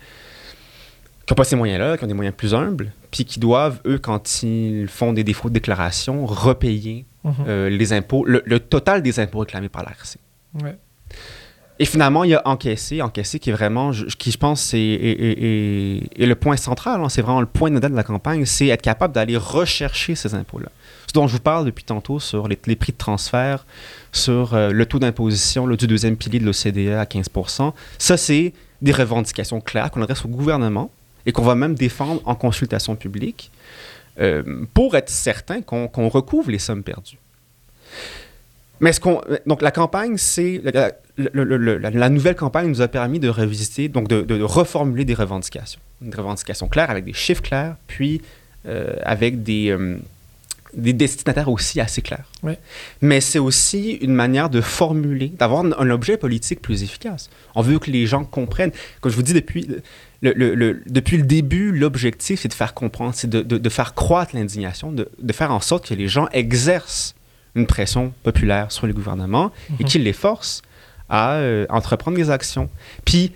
[1.28, 4.42] n'ont pas ces moyens-là, qui ont des moyens plus humbles, puis qui doivent, eux, quand
[4.42, 7.34] ils font des défauts de déclaration, repayer mhm.
[7.46, 10.16] euh, les impôts, le, total des impôts réclamés par l'ARC.
[11.80, 16.26] Et finalement, il y a encaissé, encaissé qui est vraiment, qui je pense, est, est,
[16.26, 17.08] le point central, hein.
[17.08, 20.70] c'est vraiment le point nodal de la campagne, c'est être capable d'aller rechercher ces impôts-là.
[21.06, 23.64] Ce dont je vous parle depuis tantôt sur les, prix de transfert,
[24.10, 28.92] sur euh, le taux d'imposition du deuxième pilier de l'OCDE à 15% ça, c'est des
[28.92, 30.90] revendications claires qu'on adresse au gouvernement
[31.26, 33.50] et qu'on va même défendre en consultation publique
[34.20, 37.18] euh, pour être certain qu'on recouvre les sommes perdues.
[38.80, 40.60] Mais ce qu'on, donc la campagne, c'est
[41.18, 46.68] la, nouvelle campagne nous a permis de revisiter, donc de, reformuler des revendications, des revendications
[46.68, 48.22] claires avec des chiffres clairs, puis
[48.66, 49.98] euh, avec des euh,
[50.74, 52.26] des destinataires aussi assez clairs.
[53.00, 57.31] Mais c'est aussi une manière de formuler, d'avoir un, objet politique plus efficace.
[57.54, 58.72] On veut que les gens comprennent.
[59.00, 59.68] Comme je vous dis depuis
[60.22, 64.92] le, depuis le début, l'objectif, c'est de faire comprendre, c'est de, de, faire croître l'indignation,
[64.92, 67.14] de, faire en sorte que les gens exercent
[67.54, 69.50] une pression populaire sur le gouvernement
[69.81, 69.88] et mhm.
[69.88, 70.62] qu'il les force
[71.08, 72.68] à euh, entreprendre des actions.
[73.04, 73.32] Puis,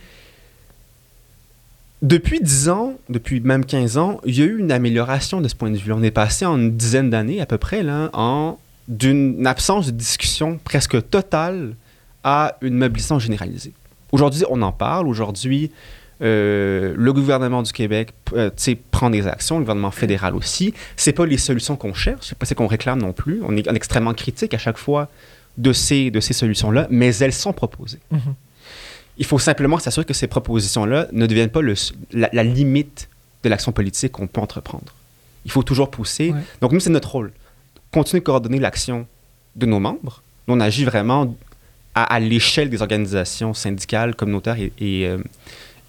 [2.02, 5.54] depuis 10 ans, depuis même 15 ans, il y a eu une amélioration de ce
[5.54, 5.92] point de vue.
[5.92, 8.58] On est passé en une dizaine d'années à peu près là, en
[8.88, 11.76] d'une absence de discussion presque totale
[12.24, 13.72] à une mobilisation généralisée.
[14.11, 15.06] Aujourd'hui, on en parle.
[15.06, 15.70] Aujourd'hui,
[16.22, 18.50] euh, le gouvernement du Québec euh,
[18.90, 20.74] prend des actions, le gouvernement fédéral aussi.
[20.96, 23.40] C'est pas les solutions qu'on cherche, c'est pas ce qu'on réclame non plus.
[23.44, 25.08] On est extrêmement critique à chaque fois
[25.59, 27.99] de ces, de ces solutions-là, mais elles sont proposées.
[28.12, 28.35] Mm-hmm.
[29.19, 31.75] Il faut simplement s'assurer que ces propositions-là ne deviennent pas le,
[32.12, 33.09] la, limite
[33.45, 34.95] de l'action politique qu'on peut entreprendre.
[35.45, 36.33] Il faut toujours pousser.
[36.61, 37.33] Donc nous, c'est notre rôle.
[37.91, 39.07] Continuer de coordonner l'action
[39.57, 40.23] de nos membres.
[40.49, 41.37] on agit vraiment
[41.95, 45.19] à, l'échelle des organisations syndicales, communautaires et, et euh,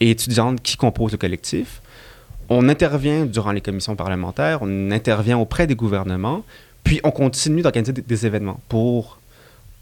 [0.04, 1.82] et étudiantes qui composent le collectif.
[2.50, 6.44] On intervient durant les commissions parlementaires, on intervient auprès des gouvernements,
[6.84, 9.20] puis on continue d'organiser des, événements pour,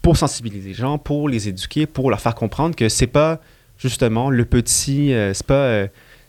[0.02, 3.40] pour sensibiliser les gens, pour les éduquer, pour leur faire comprendre que c'est pas
[3.78, 5.86] justement le petit, euh, c'est pas, euh,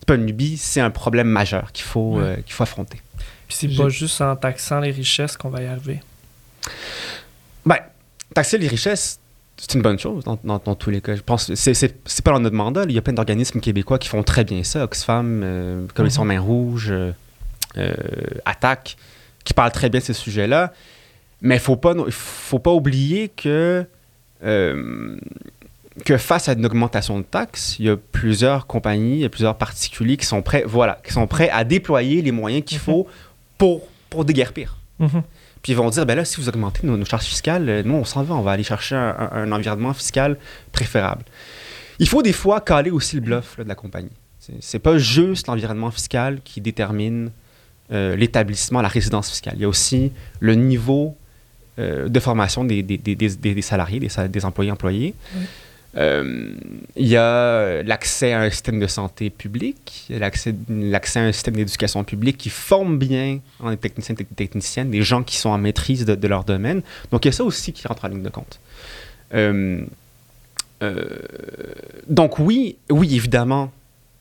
[0.07, 3.01] pas une lubie, c'est un problème majeur qu'il faut, euh, qu'il faut affronter.
[3.47, 6.01] Puis c'est pas juste en taxant les richesses qu'on va y arriver.
[7.65, 7.77] Ben,
[8.33, 9.19] taxer les richesses,
[9.57, 11.15] c'est une bonne chose dans, tous les cas.
[11.15, 12.83] Je pense que c'est pas dans notre mandat.
[12.87, 14.83] Il y a plein d'organismes québécois qui font très bien ça.
[14.83, 16.27] Oxfam, euh, Commission mhm.
[16.27, 17.11] Main Rouge, euh,
[17.77, 17.93] euh,
[18.45, 18.97] Attaque,
[19.43, 20.73] qui parlent très bien de ces sujets-là.
[21.43, 23.85] Mais il ne faut pas, faut pas oublier que,
[24.41, 29.29] que face à une augmentation de taxes, il y a plusieurs compagnies, il y a
[29.29, 32.83] plusieurs particuliers qui sont prêts, voilà, qui sont prêts à déployer les moyens qu'il mhm.
[32.83, 33.07] faut
[33.57, 34.77] pour, pour déguerpir.
[34.99, 35.23] Mhm.
[35.61, 38.03] Puis ils vont dire, ben là, si vous augmentez nos, charges fiscales, euh, nous, on
[38.03, 40.37] s'en va, on va aller chercher un, environnement fiscal
[40.73, 41.23] préférable.
[41.99, 44.11] Il faut des fois caler aussi le bluff de la compagnie.
[44.59, 47.31] C'est pas juste l'environnement fiscal qui détermine
[47.93, 49.53] euh, l'établissement, la résidence fiscale.
[49.55, 51.15] Il y a aussi le niveau
[51.79, 55.13] euh, de formation des, des, des, des salariés, des, employés employés.
[55.95, 56.55] Euh,
[56.95, 60.55] il y a l'accès à un système de santé public, l'accès
[61.15, 65.37] à un système d'éducation publique qui forme bien les techniciens et techniciennes, des gens qui
[65.37, 66.81] sont en maîtrise de, leur domaine.
[67.11, 68.59] Donc, il y a ça aussi qui rentre en ligne de compte.
[69.35, 69.85] Euh,
[70.81, 71.05] euh,
[72.07, 73.71] donc, oui, oui, évidemment,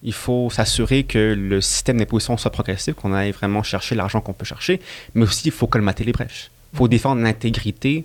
[0.02, 4.32] il faut s'assurer que le système d'imposition soit progressif, qu'on aille vraiment chercher l'argent qu'on
[4.32, 4.80] peut chercher,
[5.14, 6.50] mais aussi il faut colmater les brèches.
[6.72, 8.04] Il faut défendre l'intégrité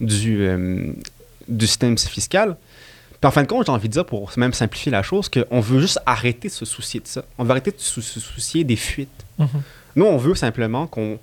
[0.00, 0.48] du,
[1.48, 2.56] du système fiscal
[3.20, 5.60] puis en fin de compte, j'ai envie de dire, pour même simplifier la chose, qu'on
[5.60, 7.24] veut juste arrêter de se soucier de ça.
[7.36, 9.24] On veut arrêter de se, soucier des fuites.
[9.40, 9.46] Mm-hmm.
[9.96, 11.18] Nous, on veut simplement qu'on.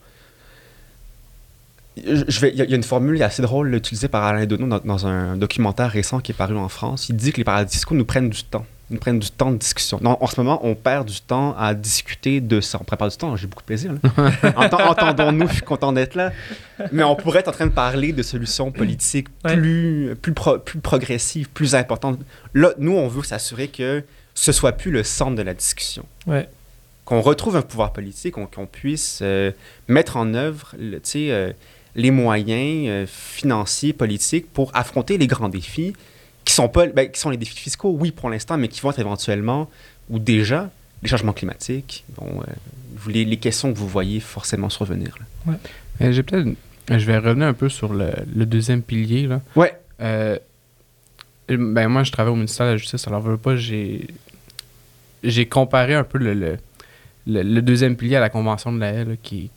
[1.95, 5.07] Je vais, il y, a une formule assez drôle utilisée par Alain Deneau dans, dans,
[5.07, 7.07] un documentaire récent qui est paru en France.
[7.07, 9.57] Il dit que les paradis fiscaux nous prennent du temps nous prennent du temps de
[9.57, 9.99] discussion.
[10.03, 12.77] en ce moment, on perd du temps à discuter de ça.
[12.79, 13.93] On prépare du temps, j'ai beaucoup de plaisir.
[14.55, 16.31] Entendons-nous, je suis content d'être là.
[16.91, 21.49] Mais on pourrait être en train de parler de solutions politiques plus, plus, plus progressives,
[21.49, 22.19] plus importantes.
[22.53, 24.03] Là, nous, on veut s'assurer que
[24.35, 26.05] ce soit plus le centre de la discussion.
[26.27, 26.47] Ouais.
[27.05, 29.51] qu'on retrouve un pouvoir politique, qu'on puisse euh,
[29.87, 31.53] mettre en œuvre le, euh,
[31.95, 35.93] les moyens euh, financiers, politiques pour affronter les grands défis
[36.45, 38.91] qui sont, pas, ben, qui sont les défis fiscaux, oui, pour l'instant, mais qui vont
[38.91, 39.69] être éventuellement,
[40.09, 40.69] ou déjà,
[41.01, 42.41] les changements climatiques, bon,
[43.07, 45.17] les, les, questions que vous voyez forcément survenir.
[45.45, 45.57] Ouais.
[46.11, 46.47] J'ai peut-être...
[46.87, 49.25] Je vais revenir un peu sur le, le deuxième pilier.
[49.25, 49.41] Là.
[49.55, 49.73] Ouais.
[51.47, 54.07] ben moi, je travaille au ministère de la Justice, alors veux pas, j'ai
[55.25, 56.57] j'ai comparé un peu le,
[57.27, 59.49] le, deuxième pilier à la Convention de la haie, qui...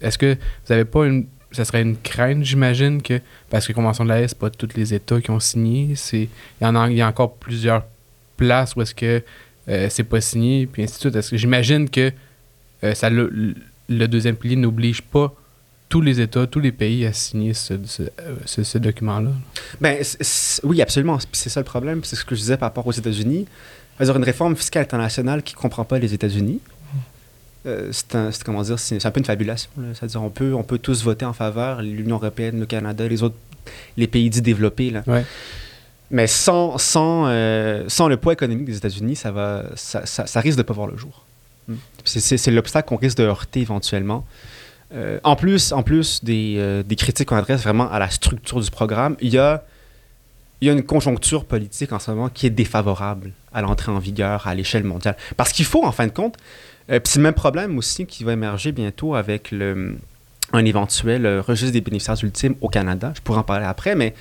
[0.00, 1.26] Est-ce que vous n'avez pas une...
[1.56, 3.20] Ça serait une crainte, j'imagine, que...
[3.50, 5.94] Parce que la Convention de la haie, c'est pas tous les États qui ont signé.
[6.12, 6.28] Il,
[6.60, 7.84] y en a, y a encore plusieurs
[8.36, 9.22] places où est-ce que
[9.68, 11.16] euh, c'est pas signé, puis ainsi de suite.
[11.16, 12.12] Est-ce que j'imagine que
[12.84, 13.54] euh, ça le,
[13.88, 15.34] deuxième pilier n'oblige pas
[15.88, 19.30] tous les États, tous les pays à signer ce, ce, ce, document-là?
[19.80, 20.02] Ben,
[20.64, 21.18] oui, absolument.
[21.32, 22.02] C'est ça le problème.
[22.04, 23.46] C'est ce que je disais par rapport aux États-Unis.
[24.00, 26.60] une réforme fiscale internationale qui ne comprend pas les États-Unis,
[27.66, 29.70] euh, c'est comment dire, c'est un peu une fabulation.
[29.94, 33.36] C'est-à-dire on peut, on peut tous voter en faveur, l'Union européenne, le Canada, les autres,
[33.96, 34.90] les pays dits développés.
[34.90, 35.02] Là.
[36.10, 40.56] Mais sans, sans, euh, sans le poids économique des États-Unis, ça, va, ça, ça, risque
[40.56, 41.24] de ne pas voir le jour.
[41.66, 41.74] Hmm.
[42.04, 44.24] C'est l'obstacle qu'on risque de heurter éventuellement.
[44.94, 48.70] Euh, en plus, en plus des, des critiques qu'on adresse vraiment à la structure du
[48.70, 49.64] programme, il y a,
[50.60, 53.98] il y a une conjoncture politique en ce moment qui est défavorable à l'entrée en
[53.98, 55.16] vigueur à l'échelle mondiale.
[55.36, 56.36] Parce qu'il faut, en fin de compte,
[56.90, 59.96] euh, c'est le même problème aussi qui va émerger bientôt avec le,
[60.52, 63.12] un éventuel euh, registre des bénéficiaires ultimes au Canada.
[63.14, 64.14] Je pourrais en parler après, mais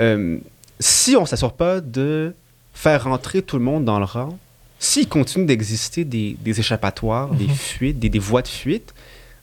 [0.00, 0.38] euh,
[0.80, 2.34] si on ne s'assure pas de
[2.74, 4.38] faire rentrer tout le monde dans le rang,
[4.78, 7.54] s'il continue d'exister des, des, échappatoires, des mhm.
[7.54, 8.92] fuites, des, des, voies de fuite,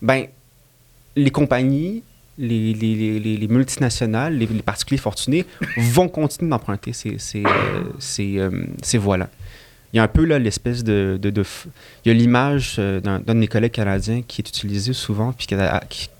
[0.01, 0.25] ben,
[1.15, 2.03] les compagnies,
[2.37, 5.45] les, les, les, les multinationales, les, particuliers fortunés
[5.77, 7.43] vont continuer d'emprunter ces, ces,
[7.99, 8.49] ces,
[8.81, 9.29] ces voies-là
[9.93, 11.43] il y a un peu là l'espèce de, de,
[12.05, 15.47] Il y a l'image euh, d'un de mes collègues canadiens qui est utilisé souvent puis
[15.47, 15.55] qui,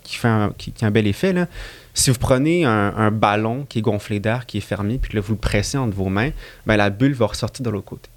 [0.02, 1.32] qui, fait un, qui, a un bel effet.
[1.32, 1.46] Là.
[1.94, 5.22] Si vous prenez un, ballon qui est gonflé d'air, qui est fermé, puis que là,
[5.22, 6.30] vous le pressez entre vos mains,
[6.66, 8.08] ben, la bulle va ressortir de l'autre côté.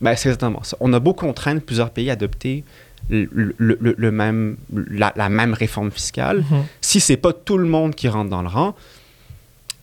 [0.00, 0.76] Ben, c'est exactement ça.
[0.80, 2.64] On a beau contraindre plusieurs pays à adopter
[3.08, 6.40] le, le, le même, la, la, même réforme fiscale.
[6.40, 6.62] Mm-hmm.
[6.80, 8.74] Si c'est pas tout le monde qui rentre dans le rang,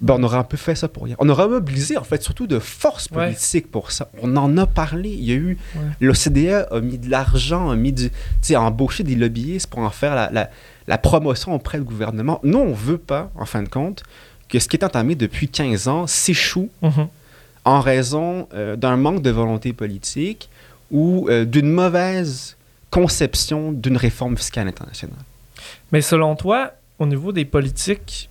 [0.01, 1.15] ben, on aurait un peu fait ça pour rien.
[1.19, 4.09] On aurait mobilisé, en fait, surtout de forces politiques pour ça.
[4.21, 5.09] On en a parlé.
[5.09, 5.57] Il y a eu.
[5.99, 8.09] L'OCDE a mis de l'argent, a mis du.
[8.09, 10.49] Tu sais, embauché des lobbyistes pour en faire la,
[10.87, 12.39] la, promotion auprès du gouvernement.
[12.43, 14.03] Nous, on veut pas, en fin de compte,
[14.47, 17.07] que ce qui est entamé depuis 15 ans s'échoue mm-hmm.
[17.65, 20.49] en raison euh, d'un manque de volonté politique
[20.91, 22.55] ou euh, d'une mauvaise
[22.89, 25.19] conception d'une réforme fiscale internationale.
[25.91, 28.28] Mais selon toi, au niveau des politiques,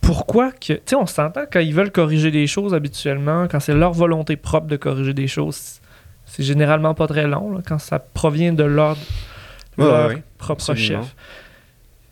[0.00, 0.74] pourquoi que.
[0.74, 4.36] Tu sais, on s'entend quand ils veulent corriger des choses habituellement, quand c'est leur volonté
[4.36, 5.80] propre de corriger des choses,
[6.26, 8.96] c'est généralement pas très long, quand ça provient de leur,
[10.38, 11.14] propre chef.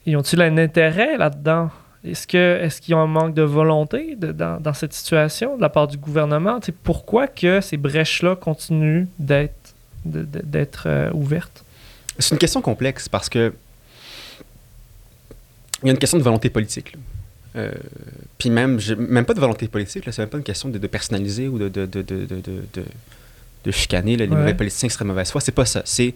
[0.06, 1.70] Ils ont-ils un intérêt là-dedans?
[2.04, 5.68] Est-ce que est-ce qu'ils ont un manque de volonté dans, dans, cette situation de la
[5.68, 6.60] part du gouvernement?
[6.84, 11.64] pourquoi que ces brèches-là continuent d'être d'être euh, ouvertes?
[12.18, 13.52] C'est une question complexe parce que
[15.82, 16.96] il y a une question de volonté politique.
[17.56, 17.72] Euh,
[18.38, 21.58] puis même, même pas de volonté politique, c'est même pas une question de, personnaliser ou
[21.58, 22.02] de, de, de,
[23.66, 25.40] de chicaner les mauvais politiciens seraient mauvaise foi.
[25.40, 25.82] C'est pas ça.
[25.84, 26.14] C'est,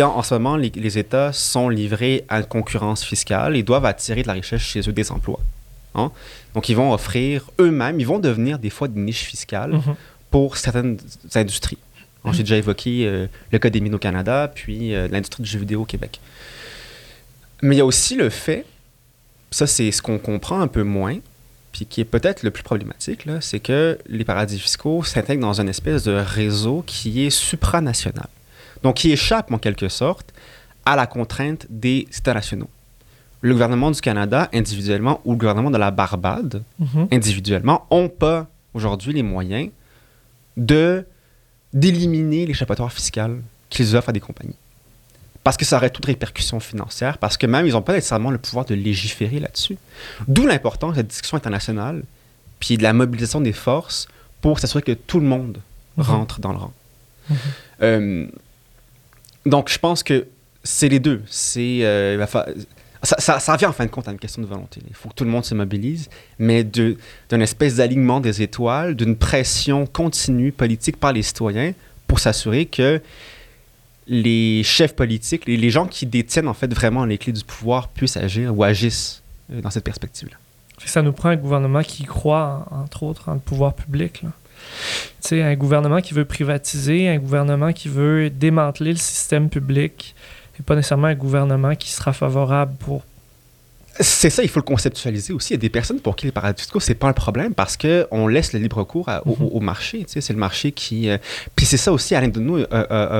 [0.00, 4.22] en ce moment, les, les, États sont livrés à une concurrence fiscale et doivent attirer
[4.22, 5.40] de la richesse chez eux des emplois.
[5.94, 6.10] Hein?
[6.54, 9.94] Donc, ils vont offrir eux-mêmes, ils vont devenir des fois des niches fiscales mm-hmm.
[10.30, 10.98] pour certaines
[11.34, 11.78] industries.
[12.32, 15.60] J'ai déjà évoqué euh, le cas des mines au Canada, puis euh, l'industrie du jeu
[15.60, 16.20] vidéo au Québec.
[17.62, 18.66] Mais il y a aussi le fait
[19.50, 21.18] ça, c'est ce qu'on comprend un peu moins,
[21.72, 25.68] puis qui est peut-être le plus problématique, c'est que les paradis fiscaux s'intègrent dans une
[25.68, 28.28] espèce de réseau qui est supranational.
[28.82, 30.32] Donc, qui échappe en quelque sorte
[30.84, 32.70] à la contrainte des États nationaux.
[33.40, 37.14] Le gouvernement du Canada, individuellement, ou le gouvernement de la Barbade, mm-hmm.
[37.14, 39.70] individuellement, n'ont pas aujourd'hui les moyens
[40.56, 41.04] de
[41.74, 44.56] d'éliminer l'échappatoire fiscal qu'ils offrent à des compagnies
[45.48, 48.36] parce que ça aurait toute répercussion financière, parce que même ils n'ont pas nécessairement le
[48.36, 49.78] pouvoir de légiférer là-dessus.
[50.26, 52.02] D'où l'importance de la discussion internationale,
[52.60, 54.08] puis de la mobilisation des forces
[54.42, 55.56] pour s'assurer que tout le monde
[55.96, 56.04] mhm.
[56.04, 56.72] rentre dans le rang.
[57.30, 57.36] Mhm.
[57.80, 58.26] Euh,
[59.46, 60.26] donc, je pense que
[60.62, 61.22] c'est les deux.
[61.30, 64.82] C'est euh, ça, ça, ça, revient en fin de compte à une question de volonté.
[64.86, 69.16] Il faut que tout le monde se mobilise, mais d'un espèce d'alignement des étoiles, d'une
[69.16, 71.72] pression continue politique par les citoyens
[72.06, 73.00] pour s'assurer que
[74.08, 77.88] les chefs politiques, les, les, gens qui détiennent en fait vraiment les clés du pouvoir
[77.88, 80.36] puissent agir ou agissent euh, dans cette perspective-là.
[80.84, 84.22] Ça nous prend un gouvernement qui croit, entre autres, en le pouvoir public.
[85.20, 90.14] sais, un gouvernement qui veut privatiser, un gouvernement qui veut démanteler le système public,
[90.58, 93.02] et pas nécessairement un gouvernement qui sera favorable pour
[94.00, 95.52] c'est ça, il faut le conceptualiser aussi.
[95.52, 97.76] Il y a des personnes pour qui les paradis fiscaux, c'est pas un problème parce
[97.76, 99.48] qu'on laisse le libre cours au, mhm.
[99.52, 99.98] au, marché.
[100.00, 101.08] Tu sais, c'est le marché qui.
[101.08, 101.18] Euh,
[101.56, 102.64] puis c'est ça aussi, Alain de nous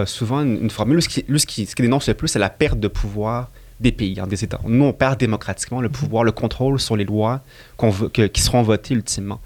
[0.07, 1.03] souvent une, formule.
[1.03, 3.51] Ce qui, lui, ce qui, ce qui dénonce le plus, c'est la perte de pouvoir
[3.81, 4.61] des pays, des États.
[4.67, 5.95] Nous, on perd démocratiquement le mhm.
[5.95, 7.43] pouvoir, le contrôle sur les lois
[7.81, 9.41] veut, qui seront votées ultimement.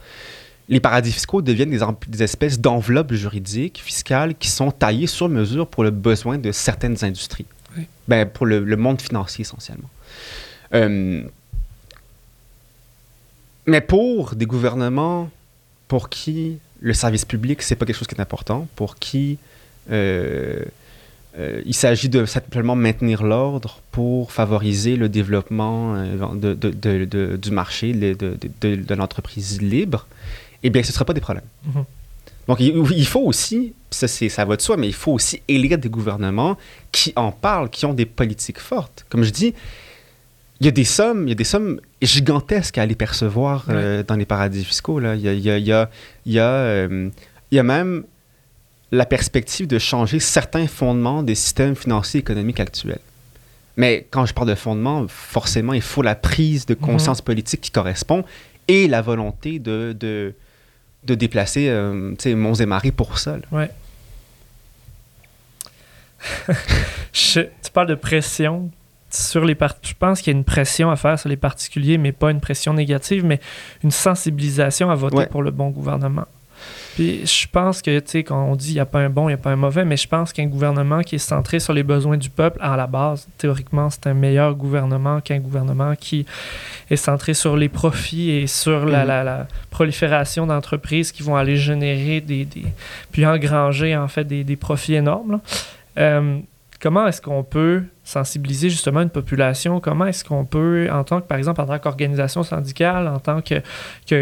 [0.69, 5.67] Les paradis fiscaux deviennent des, des espèces d'enveloppes juridiques, fiscales, qui sont taillées sur mesure
[5.67, 7.47] pour le besoin de certaines industries.
[8.07, 9.89] Ben, pour le, le monde financier, essentiellement.
[10.75, 11.23] Euh,
[13.67, 15.31] mais pour des gouvernements
[15.89, 19.39] pour qui le service public, c'est pas quelque chose qui est important, pour qui
[19.91, 20.65] euh,
[21.39, 25.95] euh, il s'agit de simplement maintenir l'ordre pour favoriser le développement
[26.35, 26.71] de, de,
[27.05, 30.07] de, du marché, de, l'entreprise libre,
[30.63, 31.45] eh bien, ce ne sera pas des problèmes.
[31.67, 31.85] Mm-hmm.
[32.49, 35.89] Donc, il, faut aussi, ça, ça va de soi, mais il faut aussi élire des
[35.89, 36.59] gouvernements
[36.91, 39.07] qui en parlent, qui ont des politiques fortes.
[39.09, 39.55] Comme je dis,
[40.63, 44.05] il y a des sommes, il y a des sommes gigantesques à aller percevoir euh,
[44.05, 45.01] dans les paradis fiscaux.
[45.01, 45.17] Là.
[45.17, 45.91] Il, y a, il, y a, il, y a,
[46.25, 47.11] il, y a, euh,
[47.51, 48.05] il y a même
[48.93, 53.01] la perspective de changer certains fondements des systèmes financiers et économiques actuels.
[53.77, 57.25] Mais quand je parle de fondements, forcément, il faut la prise de conscience mhm.
[57.25, 58.25] politique qui correspond
[58.69, 60.33] et la volonté de, de,
[61.03, 63.39] de déplacer euh, Monts et Marais pour ça.
[63.51, 63.69] Ouais.
[67.13, 68.71] tu parles de pression
[69.13, 72.13] sur les je pense qu'il y a une pression à faire sur les particuliers, mais
[72.13, 73.41] pas une pression négative, mais
[73.85, 76.27] une sensibilisation à voter pour le bon gouvernement.
[76.95, 79.29] Puis je pense que, tu sais, quand on dit il n'y a pas un bon,
[79.29, 81.73] il n'y a pas un mauvais, mais je pense qu'un gouvernement qui est centré sur
[81.73, 86.27] les besoins du peuple, à la base, théoriquement, c'est un meilleur gouvernement qu'un gouvernement qui
[86.91, 89.25] est centré sur les profits et sur la, mm-hmm.
[89.25, 92.65] la, prolifération d'entreprises qui vont aller générer des, des,
[93.11, 95.41] puis engranger, en fait, des, des profits énormes.
[95.99, 96.39] Euh,
[96.83, 99.79] comment est-ce qu'on peut sensibiliser justement une population?
[99.79, 103.41] Comment est-ce qu'on peut, en tant que, par exemple, en tant qu'organisation syndicale, en tant
[103.41, 103.63] que,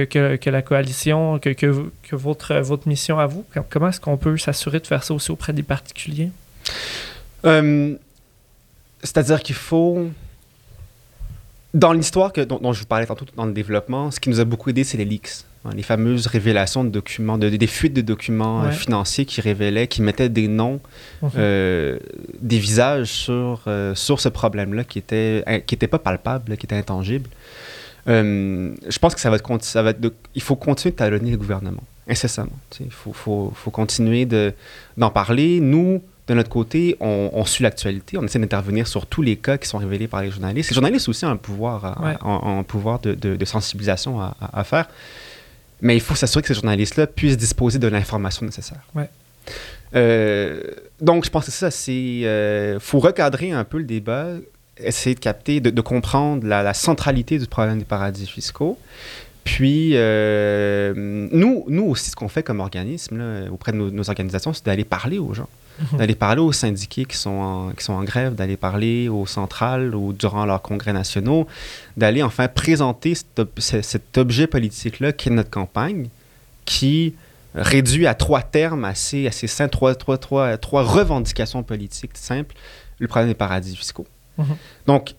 [0.05, 1.67] que, la coalition, que,
[2.13, 5.63] votre, mission à vous, comment est-ce qu'on peut s'assurer de faire ça aussi auprès des
[5.63, 6.31] particuliers?
[7.47, 7.97] Euh,
[9.03, 10.11] c'est-à-dire qu'il faut...
[11.73, 14.45] Dans l'histoire dont, dont, je vous parlais tantôt dans le développement, ce qui nous a
[14.45, 15.45] beaucoup aidé, c'est les leaks.
[15.65, 19.89] Hein, les fameuses révélations de documents, de, des fuites de documents euh, financiers qui révélaient,
[19.89, 20.81] qui mettaient des noms,
[21.37, 21.99] euh,
[22.41, 26.77] des visages sur, euh, sur ce problème-là qui était, qui était pas palpable, qui était
[26.77, 27.29] intangible.
[28.07, 30.01] je pense que ça va, être, ça va être
[30.35, 32.59] il faut continuer de talonner le gouvernement, incessamment.
[32.81, 34.27] Il faut, faut, faut, continuer
[34.97, 35.61] d'en parler.
[35.61, 39.69] Nous, de notre côté, on, suit l'actualité, on essaie d'intervenir sur tous les cas qui
[39.69, 40.71] sont révélés par les journalistes.
[40.71, 44.89] Les journalistes aussi ont un pouvoir, un, pouvoir de, de, sensibilisation à, à faire.
[45.83, 48.81] Mais il faut s'assurer que ces journalistes-là puissent disposer de l'information nécessaire.
[48.95, 49.09] Ouais.
[49.95, 50.63] Euh,
[51.01, 51.95] donc, je pense que ça, c'est.
[51.95, 54.29] Il euh, faut recadrer un peu le débat,
[54.79, 58.79] essayer de capter, de, comprendre la, centralité du problème des paradis fiscaux.
[59.45, 64.67] Puis, euh, nous, nous aussi, ce qu'on fait comme organisme auprès de nos organisations, c'est
[64.67, 65.49] d'aller parler aux gens.
[65.99, 69.95] D'aller parler aux syndiqués qui sont en, qui sont en grève, d'aller parler aux centrales
[69.95, 71.47] ou durant leurs congrès nationaux,
[71.97, 76.09] d'aller enfin présenter cet, objet politique-là qui est notre campagne,
[76.65, 77.15] qui
[77.55, 82.55] réduit à trois termes assez, assez simples, trois, trois, trois, trois revendications politiques simples,
[82.99, 84.07] le problème des paradis fiscaux.
[84.39, 84.57] Mhm.
[84.87, 85.15] Donc,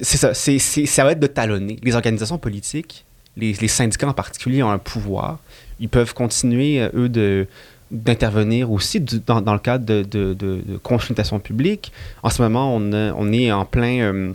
[0.00, 1.78] c'est ça, c'est, ça va être de talonner.
[1.82, 3.04] Les organisations politiques,
[3.36, 5.38] les, les, syndicats en particulier, ont un pouvoir.
[5.80, 7.46] Ils peuvent continuer, euh, eux, de,
[7.90, 11.92] d'intervenir aussi dans, le cadre de, de, de, consultation publique.
[12.22, 14.32] En ce moment, on, est en, plein, euh,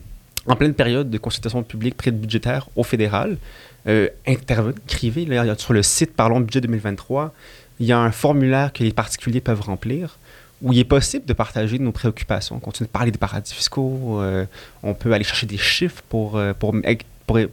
[0.47, 3.37] en pleine période de consultation publique budgétaire au fédéral.
[3.87, 5.27] Euh, écrivez.
[5.57, 7.33] Sur le site Parlons Budget 2023,
[7.79, 10.17] il y a un formulaire que les particuliers peuvent remplir
[10.61, 12.57] où il est possible de partager nos préoccupations.
[12.57, 14.19] On continue de parler des paradis fiscaux.
[14.21, 14.45] Euh,
[14.83, 16.75] on peut aller chercher des chiffres pour, euh, pour,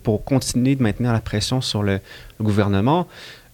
[0.03, 2.01] pour, continuer de maintenir la pression sur le
[2.41, 3.07] gouvernement.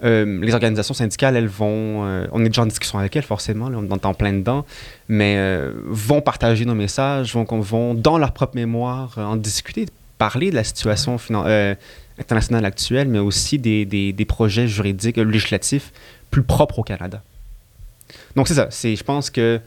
[0.04, 3.66] Euh, les organisations syndicales, elles vont, euh, on est déjà en discussion avec elles forcément,
[3.66, 4.66] on est en plein dedans,
[5.08, 9.86] mais euh, vont partager nos messages, vont, dans leur propre mémoire en discuter,
[10.18, 11.18] parler de la situation
[12.18, 15.92] internationale actuelle, mais aussi des, projets juridiques, législatifs
[16.30, 17.22] plus propres au Canada.
[18.34, 19.60] Donc c'est ça, je pense que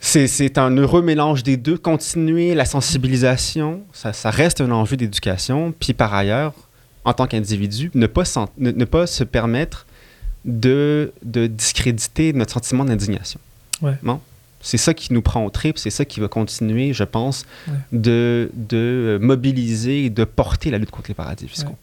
[0.00, 1.76] c'est un heureux mélange des deux.
[1.76, 5.74] Continuer la sensibilisation, ça reste un enjeu d'éducation.
[5.78, 6.54] Puis par ailleurs,
[7.08, 8.24] en tant qu'individu, ne pas,
[8.58, 9.86] ne, pas se permettre
[10.44, 13.40] de, de discréditer notre sentiment d'indignation.
[13.80, 13.94] Ouais.
[14.60, 17.46] C'est ça qui nous prend au trip, c'est ça qui va continuer, je pense,
[17.92, 21.76] de, de mobiliser et de porter la lutte contre les paradis fiscaux.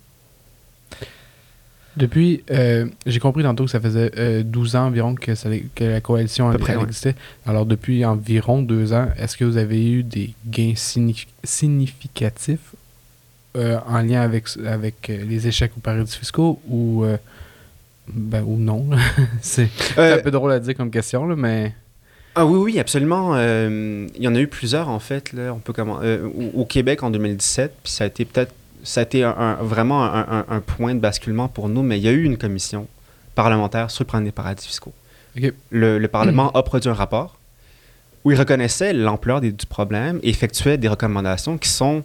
[1.97, 5.83] Depuis, euh, j'ai compris tantôt que ça faisait euh, 12 ans environ que, ça, que
[5.85, 6.83] la coalition près, ouais.
[6.83, 7.15] existait.
[7.47, 12.75] Alors, depuis environ deux ans, est-ce que vous avez eu des gains signif- significatifs
[13.55, 17.17] euh, en lien avec, avec euh, les échecs aux paradis fiscaux ou, euh,
[18.07, 18.87] ben, ou non?
[19.41, 21.73] C'est c'est Euh, un peu drôle à dire comme question, là, mais...
[22.37, 23.37] Ah oui, oui, absolument.
[23.37, 25.31] Il y en a eu plusieurs, en fait.
[25.31, 25.53] Là.
[25.53, 28.53] On peut comment, au, au Québec en 2017, puis ça a été peut-être
[28.83, 31.97] ça a été un- un- vraiment un, un- un point de basculement pour nous, mais
[31.97, 32.87] il y a eu une commission
[33.35, 34.93] parlementaire sur le problème des paradis fiscaux.
[35.71, 37.37] Le, le Parlement a produit un rapport
[38.23, 42.03] où il reconnaissait l'ampleur du problème et effectuait des recommandations qui sont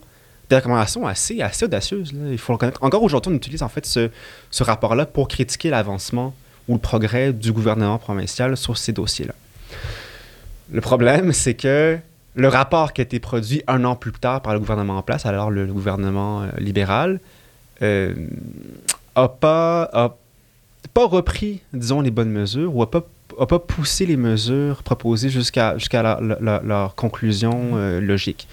[0.51, 2.13] des recommandations assez, assez audacieuses.
[2.13, 2.31] là.
[2.31, 2.83] Il faut le reconnaître.
[2.83, 4.11] Encore aujourd'hui, on utilise en fait ce,
[4.51, 6.35] ce rapport-là pour critiquer l'avancement
[6.69, 9.35] ou le progrès du gouvernement provincial sur ces dossiers-là.
[10.73, 11.99] Le problème, c'est que
[12.35, 15.25] le rapport qui a été produit un an plus tard par le gouvernement en place,
[15.25, 17.21] alors le, gouvernement euh, libéral,
[17.83, 18.15] euh,
[19.15, 20.17] a pas, a
[20.95, 23.05] pas repris, disons, les bonnes mesures ou a pas,
[23.43, 25.77] a pas poussé les mesures proposées jusqu'à
[26.63, 28.47] leur conclusion euh, logique.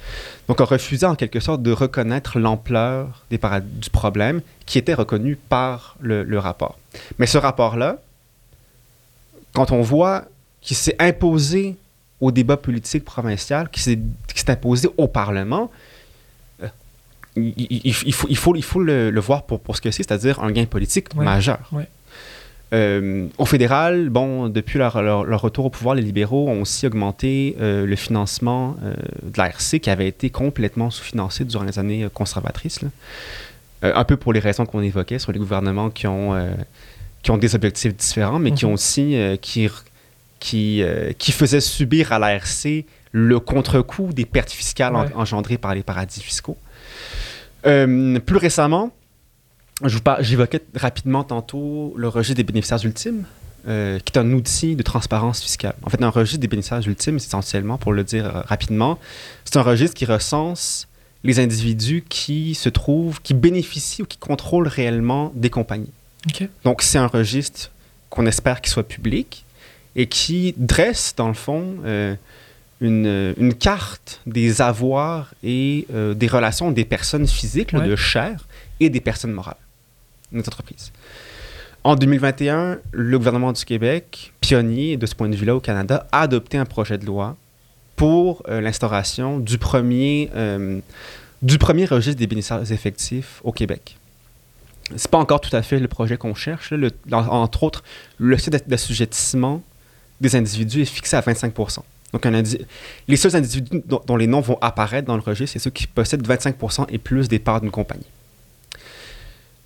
[0.48, 5.36] Donc, a refusé en quelque sorte de reconnaître l'ampleur des du problème qui était reconnu
[5.36, 6.78] par le, le rapport.
[7.20, 7.98] Mais ce rapport-là,
[9.54, 10.26] quand on voit
[10.62, 11.76] qu'il s'est imposé
[12.22, 14.00] au débat politique provincial, qui s'est
[14.48, 15.70] imposé au Parlement,
[16.64, 16.68] euh,
[17.36, 19.92] il, il- il faut, il faut, il faut le, le voir pour, pour ce que
[19.92, 21.60] c'est, c'est-à-dire un gain politique Ouais, majeur.
[21.72, 21.88] ouais.
[22.74, 26.86] Euh, au fédéral, bon, depuis leur, leur- leur retour au pouvoir, les libéraux ont aussi
[26.86, 28.93] augmenté euh, le financement euh,
[29.24, 32.82] de l'ARC qui avait été complètement sous-financé durant les années euh, conservatrices.
[33.84, 36.34] un peu pour les raisons qu'on évoquait sur les gouvernements qui ont,
[37.24, 38.72] qui ont des objectifs différents, mais qui Mhm.
[38.72, 39.70] ont aussi qui,
[40.39, 40.84] qui,
[41.20, 46.22] qui faisaient subir à l'ARC le contre-coup des pertes fiscales en- engendrées par les paradis
[46.22, 46.57] fiscaux.
[47.63, 48.91] Plus récemment,
[49.84, 53.25] j'évoquais rapidement tantôt le registre des bénéficiaires ultimes,
[53.67, 55.75] euh, qui est un outil de transparence fiscale.
[55.84, 58.97] En fait, un registre des bénéficiaires ultimes, essentiellement, pour le dire euh, rapidement,
[59.45, 60.88] c'est un registre qui recense
[61.23, 65.91] les individus qui se trouvent, qui bénéficient ou qui contrôlent réellement des compagnies.
[66.63, 67.71] Donc, c'est un registre
[68.09, 69.45] qu'on espère qu'il soit public
[69.95, 72.15] et qui dresse, dans le fond, euh,
[72.80, 78.45] une, une carte des avoirs et des relations des personnes physiques, là, de chair,
[78.80, 79.57] et des personnes morales,
[81.84, 86.21] En 2021, le gouvernement du Québec, pionnier de ce point de vue-là au Canada, a
[86.21, 87.38] adopté un projet de loi
[87.95, 90.80] pour euh, l'instauration du premier, euh,
[91.41, 93.97] du premier registre des bénéficiaires effectifs au Québec
[94.95, 96.73] c'est pas encore tout à fait le projet qu'on cherche.
[97.11, 97.84] entre autres,
[98.17, 99.61] le d'ass- d'assujettissement
[100.21, 101.53] des individus est fixé à 25
[102.13, 102.25] Donc,
[103.07, 105.88] les seuls individus dont, dont les noms vont apparaître dans le registre, c'est ceux qui
[105.88, 108.05] possèdent 25% et plus des parts d'une compagnie.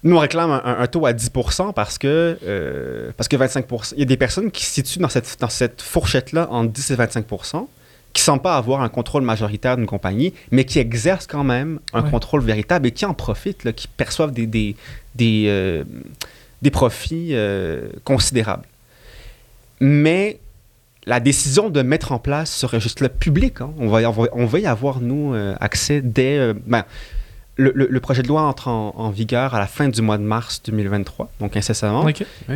[0.03, 1.29] Nous, on réclame un, taux à 10
[1.75, 5.09] parce que, euh, parce que 25 il y a des personnes qui se situent dans
[5.09, 7.67] cette, dans cette fourchette-là entre 10 et 25%
[8.13, 11.79] qui ne semblent pas avoir un contrôle majoritaire d'une compagnie, mais qui exercent quand même
[11.93, 12.09] un Ouais.
[12.11, 14.75] contrôle véritable et qui en profitent, là, qui perçoivent des, des,
[15.15, 15.85] des, euh,
[16.61, 18.65] des profits euh, considérables.
[19.79, 20.39] Mais
[21.05, 24.45] la décision de mettre en place ce registre-là public, hein, on, va y avoir, on
[24.45, 26.53] va y avoir, nous, accès dès...
[26.65, 26.83] ben,
[27.61, 30.17] le, le- le projet de loi entre en, en vigueur à la fin du mois
[30.17, 32.03] de mars 2023, donc incessamment.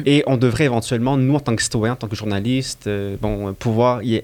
[0.05, 3.49] Et on devrait éventuellement, nous, en tant que citoyens, en tant que journalistes, euh, bon,
[3.49, 4.23] euh, pouvoir y,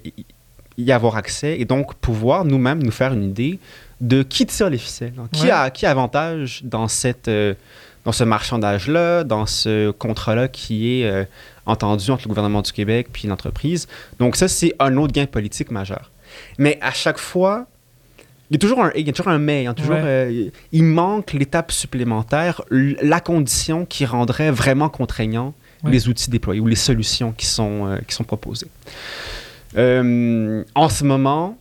[0.78, 3.60] y avoir accès et donc pouvoir nous-mêmes nous faire une idée
[4.00, 5.28] de qui tire les ficelles, hein.
[5.32, 5.52] qui, Ouais.
[5.52, 7.54] a, qui a avantage dans, cette, euh,
[8.06, 11.24] dans ce marchandage-là, dans ce contrat-là qui est euh,
[11.68, 13.88] entendu entre le gouvernement du Québec puis l'entreprise.
[14.20, 16.10] Donc ça, c'est un autre gain politique majeur.
[16.58, 17.68] Mais à chaque fois,
[18.52, 19.96] il y a toujours un, il y a toujours un mais, il, y a toujours,
[19.96, 20.02] Ouais.
[20.04, 25.92] euh, il manque l'étape supplémentaire, la condition qui rendrait vraiment contraignant Ouais.
[25.92, 28.68] les outils déployés ou les solutions qui sont, euh, qui sont proposées.
[29.78, 31.58] Euh, en ce moment,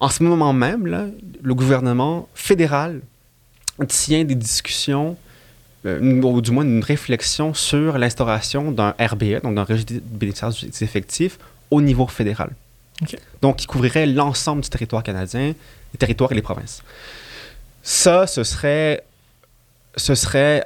[0.00, 1.06] en ce moment même, là,
[1.42, 3.00] le gouvernement fédéral
[3.88, 5.16] tient des discussions,
[5.84, 11.38] ou du moins une réflexion sur l'instauration d'un RBE, donc d'un registre des bénéficiaires effectifs,
[11.70, 12.50] au niveau fédéral.
[13.40, 15.54] Donc, qui couvrirait l'ensemble du territoire canadien,
[15.92, 16.82] les territoires et les provinces.
[17.82, 19.02] Ça, ce serait,
[19.96, 20.62] ce serait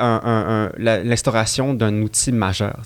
[0.79, 2.83] l'instauration d'un outil majeur.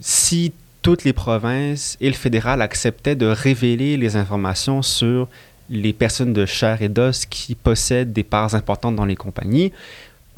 [0.00, 0.52] Si
[0.82, 5.28] toutes les provinces et le fédéral acceptaient de révéler les informations sur
[5.70, 9.72] les personnes de chair et d'os qui possèdent des parts importantes dans les compagnies,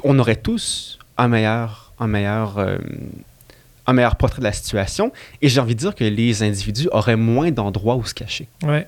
[0.02, 2.78] on aurait tous un meilleur, un meilleur, euh,
[3.90, 5.12] un meilleur portrait de la situation.
[5.42, 8.48] Et j'ai envie de dire que les individus auraient moins d'endroits où se cacher.
[8.62, 8.86] Ouais.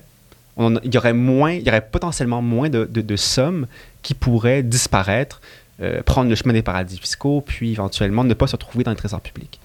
[0.57, 3.67] On- il y aurait moins, il y aurait potentiellement moins de, de- de sommes
[4.01, 5.41] qui pourraient disparaître
[5.81, 8.95] euh, prendre le chemin des paradis fiscaux, puis éventuellement ne pas se retrouver dans le
[8.97, 9.59] trésor public.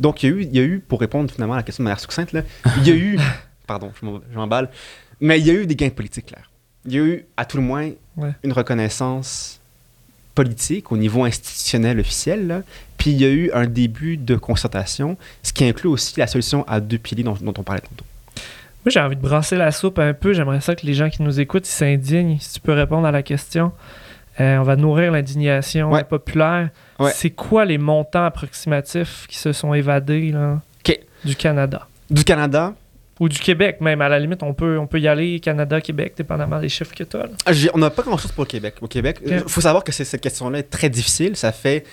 [0.00, 1.82] Donc, il y, a eu, il y a eu, pour répondre finalement à la question
[1.82, 2.42] de manière succincte, là,
[2.78, 3.16] il y a eu,
[3.68, 4.68] pardon, je m'emballe,
[5.20, 6.50] mais il y a eu des gains politiques clairs.
[6.84, 7.90] Il y a eu, à tout le moins,
[8.42, 9.60] une reconnaissance
[10.34, 12.62] politique au niveau institutionnel officiel,
[12.98, 16.64] puis il y a eu un début de concertation, ce qui inclut aussi la solution
[16.68, 18.04] à deux piliers dont, on parlait tantôt.
[18.84, 20.32] Moi, j'ai envie de brasser la soupe un peu.
[20.32, 22.38] J'aimerais ça que les gens qui nous écoutent s'indignent.
[22.40, 23.72] Si tu peux répondre à la question.
[24.40, 26.70] Euh, on va nourrir l'indignation populaire.
[27.12, 30.60] C'est quoi les montants approximatifs qui se sont évadés là,
[31.24, 31.86] du Canada?
[32.10, 32.74] Du Canada?
[33.20, 34.00] Ou du Québec, même.
[34.00, 37.04] À la limite, on peut, on peut y aller Canada, Québec, dépendamment des chiffres que
[37.04, 37.28] tu as.
[37.46, 38.74] Ah, on n'a pas grand-chose pour le Québec.
[38.80, 41.36] Au Québec, il faut savoir que cette question-là est très difficile.
[41.36, 41.84] Ça fait.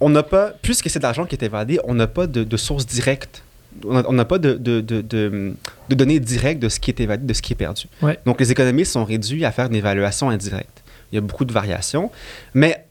[0.00, 0.52] On n'a pas.
[0.62, 3.42] Puisque c'est de l'argent qui est évadé, on n'a pas de, de source directe
[3.84, 5.54] on n'a pas de, de, de, de,
[5.94, 7.86] données directes de ce qui est évadé, de ce qui est perdu.
[8.26, 10.82] Donc, les économistes sont réduits à faire une évaluation indirecte.
[11.12, 12.10] Il y a beaucoup de variations.
[12.54, 12.84] Mais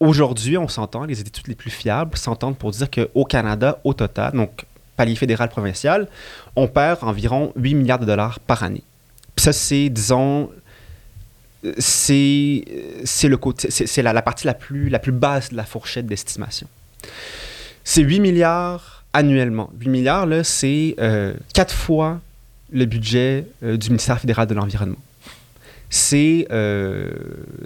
[0.00, 4.32] aujourd'hui, on s'entend, les études les plus fiables s'entendent pour dire qu'au Canada, au total,
[4.32, 4.64] donc
[4.96, 6.08] palier fédéral provincial,
[6.56, 8.82] on perd environ 8 milliards de dollars par année.
[9.36, 10.50] Ça, c'est, disons,
[11.78, 12.64] c'est,
[13.04, 16.66] c'est, le côté, c'est, la, partie la plus, la plus basse de la fourchette d'estimation.
[17.84, 19.70] C'est 8 milliards annuellement.
[19.78, 22.20] 8 milliards, là, c'est euh, quatre fois
[22.72, 24.98] le budget euh, du ministère fédéral de l'Environnement.
[25.88, 27.10] C'est, euh,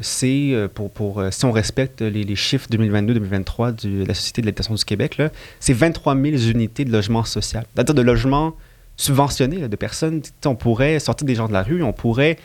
[0.03, 4.85] c'est pour, pour si on respecte les, chiffres 2022-2023 de la Société de l'habitation du
[4.85, 5.21] Québec,
[5.59, 8.55] c'est 23 000 unités de logement social, c'est-à-dire de logements
[8.97, 10.23] subventionnés de personnes.
[10.45, 12.37] On pourrait sortir des gens de la rue, on pourrait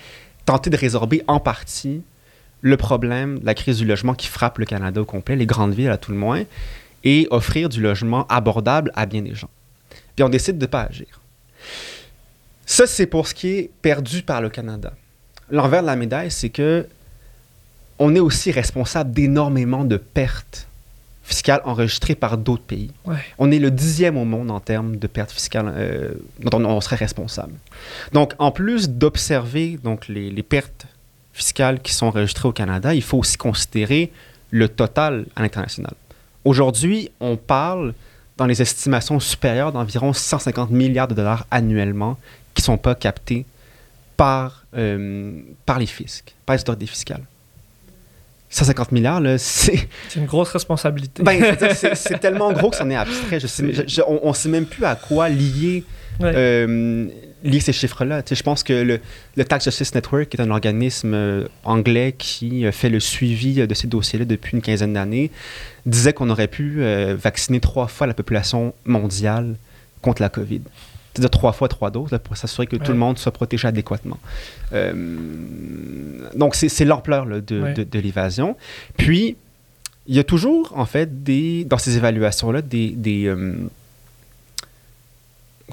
[0.45, 2.01] tenter de résorber en partie
[2.61, 5.73] le problème de la crise du logement qui frappe le Canada au complet, les grandes
[5.73, 6.43] villes à tout le moins
[7.03, 9.49] et offrir du logement abordable à bien des gens.
[10.15, 11.21] Puis on décide de ne pas agir.
[12.65, 14.93] Ça, c'est pour ce qui est perdu par le Canada.
[15.49, 16.87] L'envers de la médaille, c'est que
[17.99, 20.67] on est aussi responsable d'énormément de pertes
[21.23, 22.91] fiscales enregistrées par d'autres pays.
[23.39, 26.97] On est le dixième au monde en termes de pertes fiscales euh, dont on, serait
[26.97, 27.53] responsable.
[28.13, 30.85] Donc, en plus d'observer donc les, les pertes
[31.33, 34.11] fiscales qui sont enregistrées au Canada, il faut aussi considérer
[34.51, 35.93] le total à l'international.
[36.43, 37.93] Aujourd'hui, on parle
[38.37, 42.19] dans les estimations supérieures d'environ 150 milliards de dollars annuellement
[42.53, 43.45] qui ne sont pas captés
[44.17, 47.23] par, euh, par les fiscs, par les autorités fiscales.
[48.49, 49.89] 150 milliards, c'est...
[50.09, 51.23] C'est une grosse responsabilité.
[51.23, 51.57] Ben,
[51.95, 53.39] c'est tellement gros que c'en est abstrait.
[53.39, 55.83] Je on ne sait même plus à quoi lier
[56.21, 57.07] euh,
[57.43, 58.23] lire ces chiffres-là.
[58.29, 58.99] je pense que le,
[59.35, 63.55] le, Tax Justice Network, qui est un organisme euh, anglais qui euh, fait le suivi
[63.55, 65.31] de ces dossiers-là depuis une quinzaine d'années,
[65.85, 66.81] disait qu'on aurait pu
[67.15, 69.55] vacciner trois fois la population mondiale
[70.01, 70.61] contre la COVID.
[71.15, 74.19] C'est-à-dire trois fois trois doses pour s'assurer que tout le monde soit protégé adéquatement.
[74.73, 78.57] donc, c'est l'ampleur de, de, l'évasion.
[78.97, 79.37] Puis,
[80.07, 83.33] il y a toujours, en fait, des, dans ces évaluations-là, des, des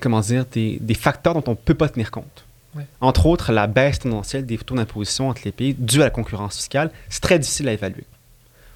[0.01, 2.45] comment dire, des, des facteurs dont on ne peut pas tenir compte.
[3.01, 6.57] Entre autres, la baisse tendancielle des taux d'imposition entre les pays due à la concurrence
[6.57, 8.05] fiscale, c'est très difficile à évaluer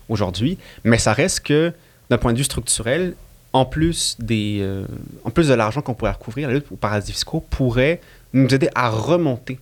[0.08, 1.72] aujourd'hui, mais ça reste que,
[2.10, 3.14] d'un point de vue structurel,
[3.56, 4.86] en plus, des, euh,
[5.24, 8.00] en plus de l'argent qu'on pourrait recouvrir, la lutte aux paradis fiscaux pourrait
[8.32, 9.58] nous aider à remonter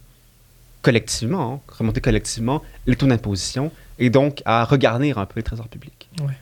[0.82, 5.68] collectivement, hein, remonter collectivement les taux d'imposition et donc à regarder un peu les trésors
[5.68, 6.08] publics.
[6.20, 6.34] Ouais.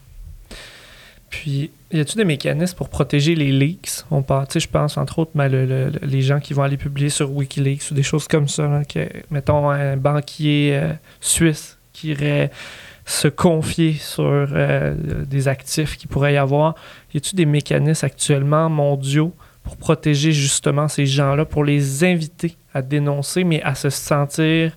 [1.30, 4.05] Puis, y a-t-il des mécanismes pour protéger les leaks?
[4.11, 7.90] On parle, je pense entre autres mais les gens qui vont aller publier sur WikiLeaks
[7.90, 8.82] ou des choses comme ça.
[8.84, 12.50] que, mettons un banquier euh, suisse qui irait
[13.05, 14.94] se confier sur euh,
[15.26, 16.74] des actifs qui pourrait y avoir.
[17.14, 19.34] Y a-t-il des mécanismes actuellement mondiaux
[19.64, 24.76] pour protéger justement ces gens-là, pour les inviter à dénoncer, mais à se sentir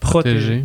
[0.00, 0.64] protégés?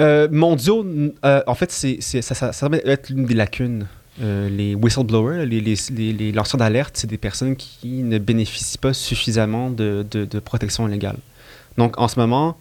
[0.00, 0.84] Euh, mondiaux,
[1.22, 3.86] en fait, c'est, ça, ça, ça, être l'une des lacunes
[4.22, 10.06] euh, les whistleblowers, les, lanceurs d'alerte, c'est des personnes qui ne bénéficient pas suffisamment de,
[10.08, 11.16] de, protection légale.
[11.78, 12.56] Donc, en ce moment,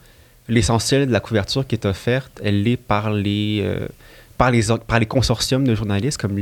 [0.47, 3.87] l'essentiel de la couverture qui est offerte, elle est par les, euh,
[4.37, 6.37] par les, par les consortiums de journalistes comme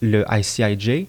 [0.00, 1.06] le ICIJ,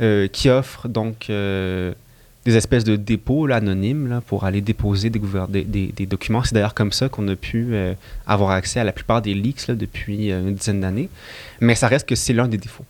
[0.00, 6.06] euh, qui offrent donc des espèces de dépôts anonymes là, pour aller déposer des, des,
[6.06, 6.42] documents.
[6.44, 7.74] C'est d'ailleurs comme ça qu'on a pu
[8.26, 11.08] avoir accès à la plupart des leaks depuis une dizaine d'années.
[11.60, 12.86] Mais ça reste que c'est l'un des défauts.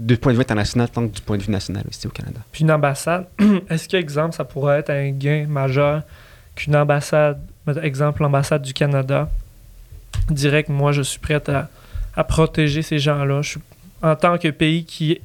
[0.00, 2.40] Du point de vue international, tant que du point de vue national aussi au Canada.
[2.52, 3.26] Puis une ambassade,
[3.68, 6.02] est-ce qu'exemple, ça pourrait être un gain majeur
[6.54, 7.38] qu'une ambassade,
[7.82, 9.28] exemple l'ambassade du Canada,
[10.28, 11.68] dirait que moi je suis prête à,
[12.16, 13.40] à protéger ces gens-là.
[14.02, 15.20] En tant que pays qui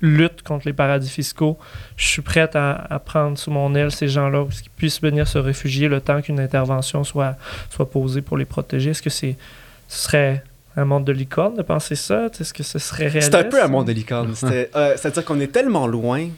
[0.00, 1.58] lutte contre les paradis fiscaux,
[1.96, 5.26] je suis prête à, à prendre sous mon aile ces gens-là, pour qu'ils puissent venir
[5.26, 7.36] se réfugier le temps qu'une intervention soit,
[7.70, 8.90] soit posée pour les protéger.
[8.90, 9.36] Est-ce que c'est,
[9.88, 10.44] ce serait
[10.76, 12.26] un monde de licorne de penser ça?
[12.38, 13.32] Est-ce que ce serait réaliste?
[13.32, 14.34] C'est un peu un monde de licorne.
[14.76, 16.28] Euh, c'est-à-dire qu'on est tellement loin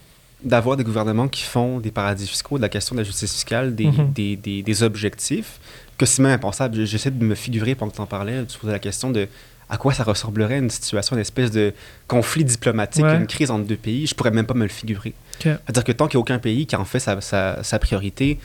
[0.45, 3.75] d'avoir des gouvernements qui font des paradis fiscaux, de la question de la justice fiscale,
[3.75, 4.13] des, mhm.
[4.13, 5.59] des, des, des, objectifs,
[5.99, 6.85] que c'est même impensable.
[6.85, 9.29] J'essaie de me figurer pendant que tu en parlais, tu posais la question de
[9.69, 11.73] à quoi ça ressemblerait une situation, une espèce de
[12.07, 14.07] conflit diplomatique, une crise entre deux pays.
[14.07, 15.15] Je pourrais même pas me le figurer.
[15.41, 18.39] C'est-à-dire que tant qu'il n'y a aucun pays qui en fait sa, sa, sa priorité,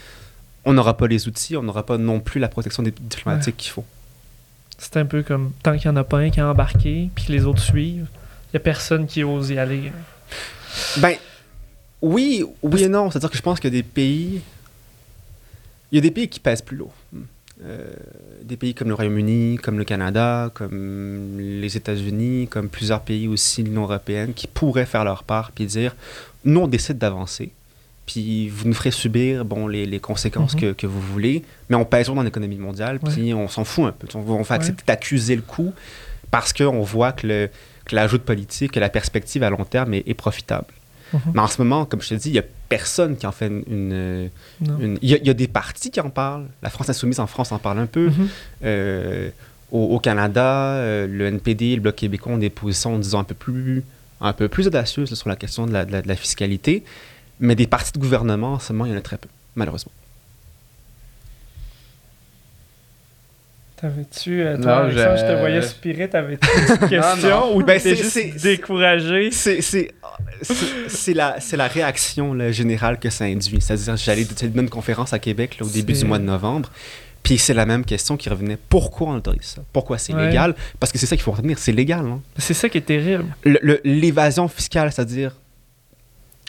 [0.63, 3.85] on n'aura pas les outils, on n'aura pas non plus la protection diplomatique qu'il faut.
[4.77, 7.25] C'est un peu comme tant qu'il n'y en a pas un qui a embarqué, puis
[7.25, 8.07] que les autres suivent,
[8.45, 9.91] il n'y a personne qui ose y aller.
[10.97, 11.15] Ben,
[12.01, 13.09] oui, oui et non.
[13.09, 14.41] C'est-à-dire que je pense qu'il y a des pays.
[15.91, 16.93] Il y a des pays qui pèsent plus lourd.
[17.63, 17.91] Euh,
[18.43, 23.63] des pays comme le Royaume-Uni, comme le Canada, comme les États-Unis, comme plusieurs pays aussi
[23.63, 25.95] de l'Union européenne qui pourraient faire leur part puis dire
[26.45, 27.49] nous, on décide d'avancer,
[28.05, 30.61] puis vous nous ferez subir bon, les, les conséquences mhm.
[30.61, 33.91] que, que, vous voulez, mais on pèse dans l'économie mondiale, puis on s'en fout un
[33.91, 34.07] peu.
[34.13, 35.73] On, on fait accepter d'accuser le coup
[36.29, 37.49] parce qu'on voit que
[37.91, 40.67] l'ajout de politique, que la perspective à long terme est profitable.
[41.13, 41.19] Mhm.
[41.33, 43.47] Mais en ce moment, comme je te dis, il n'y a personne qui en fait
[43.47, 44.29] une.
[44.61, 46.47] Il y, a des partis qui en parlent.
[46.61, 48.07] La France Insoumise en France en parle un peu.
[48.09, 48.27] Mhm.
[48.65, 49.29] Euh,
[49.71, 53.83] au, Canada, euh, le NPD, le Bloc québécois ont des positions, disons, un peu plus,
[54.21, 56.83] un peu plus audacieuses sur la question de la, de la, fiscalité.
[57.39, 59.91] Mais des partis de gouvernement, en ce moment, il y en a très peu, malheureusement.
[63.79, 64.97] T'avais-tu, euh, toi, je...
[64.97, 65.21] je...
[65.21, 69.29] te voyais spirer, t'avais-tu une question ou ben, t'étais juste découragé?
[69.31, 69.61] C'est
[70.41, 73.61] c'est la, la réaction générale que ça induit.
[73.61, 76.71] C'est-à-dire, j'allais donner une conférence à Québec au début du mois de novembre,
[77.21, 78.57] puis c'est la même question qui revenait.
[78.69, 79.61] Pourquoi on autorise ça?
[79.73, 80.55] Pourquoi c'est légal?
[80.79, 82.05] Parce que c'est ça qu'il faut retenir, c'est légal.
[82.05, 82.21] Hein.
[82.37, 83.25] C'est ça qui est terrible.
[83.83, 85.35] L'évasion fiscale, c'est-à-dire...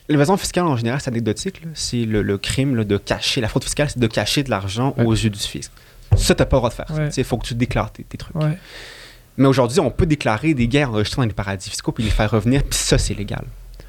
[0.08, 1.60] L'évasion fiscale, en général, c'est anecdotique.
[1.74, 3.40] C'est le, crime de cacher...
[3.40, 5.72] La fraude fiscale, c'est de cacher de l'argent aux yeux du fisc.
[6.16, 7.10] Ça, t'as pas le droit de faire.
[7.16, 8.34] Il faut que tu déclares tes, trucs.
[9.36, 12.30] Mais aujourd'hui, on peut déclarer des guerres enregistrées dans les paradis fiscaux puis les faire
[12.30, 13.44] revenir, puis ça, c'est légal.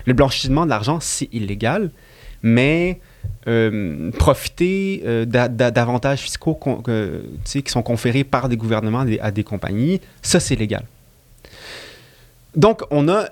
[0.06, 1.90] Le blanchiment de l'argent, c'est illégal,
[2.44, 3.00] mais
[3.48, 6.60] euh, profiter euh, d'avantages fiscaux
[7.44, 10.84] qui sont conférés par des gouvernements à des, compagnies, ça, c'est légal.
[12.56, 13.30] Donc, on a.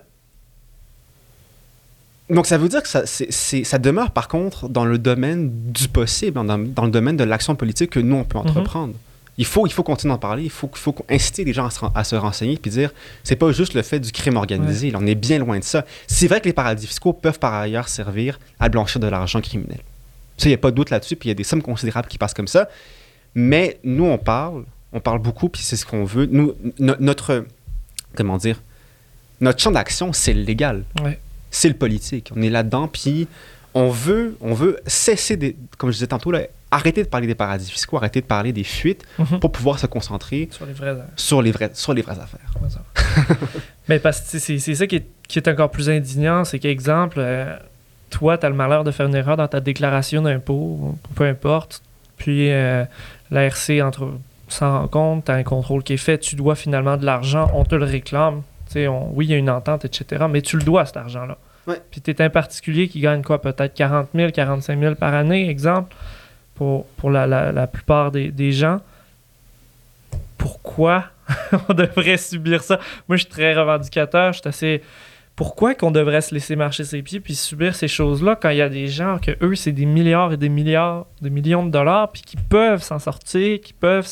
[2.30, 6.46] Donc, ça veut dire que ça, ça demeure, par contre, dans le domaine du possible,
[6.46, 8.48] dans, le domaine de l'action politique que nous, on peut mhm.
[8.48, 8.94] entreprendre
[9.38, 12.16] il faut, il faut continuer d'en parler, il faut, faut inciter les gens à se,
[12.16, 12.92] renseigner puis dire
[13.24, 15.86] c'est pas juste le fait du crime organisé, on est bien loin de ça.
[16.08, 19.80] C'est vrai que les paradis fiscaux peuvent par ailleurs servir à blanchir de l'argent criminel.
[20.38, 22.08] Ça, il n'y a pas de doute là-dessus, puis il y a des sommes considérables
[22.08, 22.70] qui passent comme ça.
[23.36, 26.28] Mais nous, on parle, on parle beaucoup, puis c'est ce qu'on veut.
[26.28, 27.46] Nous, notre,
[28.16, 28.62] comment dire,
[29.42, 30.84] notre champ d'action, c'est le légal.
[31.52, 32.32] C'est le politique.
[32.36, 33.28] On est là-dedans, puis
[33.74, 36.42] on veut, on veut cesser, de, comme je disais tantôt, là,
[36.72, 39.40] arrêter de parler des paradis fiscaux, arrêter de parler des fuites mhm.
[39.40, 42.52] pour pouvoir se concentrer sur les vraies, sur les vraies, sur les vraies affaires.
[43.88, 47.56] Mais parce que c'est ça qui est, qui est, encore plus indignant, c'est qu'exemple, euh,
[48.10, 51.82] toi, tu as le malheur de faire une erreur dans ta déclaration d'impôt, peu importe,
[52.18, 52.84] puis euh,
[53.32, 54.12] l'ARC entre
[54.50, 57.52] s'en rend compte, tu as un contrôle qui est fait, tu dois finalement de l'argent,
[57.54, 58.42] on te le réclame.
[58.76, 61.38] On, oui, il y a une entente, etc., mais tu le dois, cet argent-là.
[61.92, 65.50] Puis tu es un particulier qui gagne quoi, peut-être 40 000, 45 000 par année,
[65.50, 65.96] exemple
[66.56, 68.80] pour, pour la, la, plupart des, des, gens.
[70.38, 71.06] Pourquoi
[71.70, 72.80] on devrait subir ça?
[73.08, 74.82] Moi, je suis très revendicateur, je suis assez...
[75.36, 78.62] Pourquoi qu'on devrait se laisser marcher ses pieds puis subir ces choses-là quand il y
[78.62, 82.12] a des gens que eux, c'est des milliards et des milliards, des millions de dollars,
[82.12, 84.08] puis qui peuvent s'en sortir, qui peuvent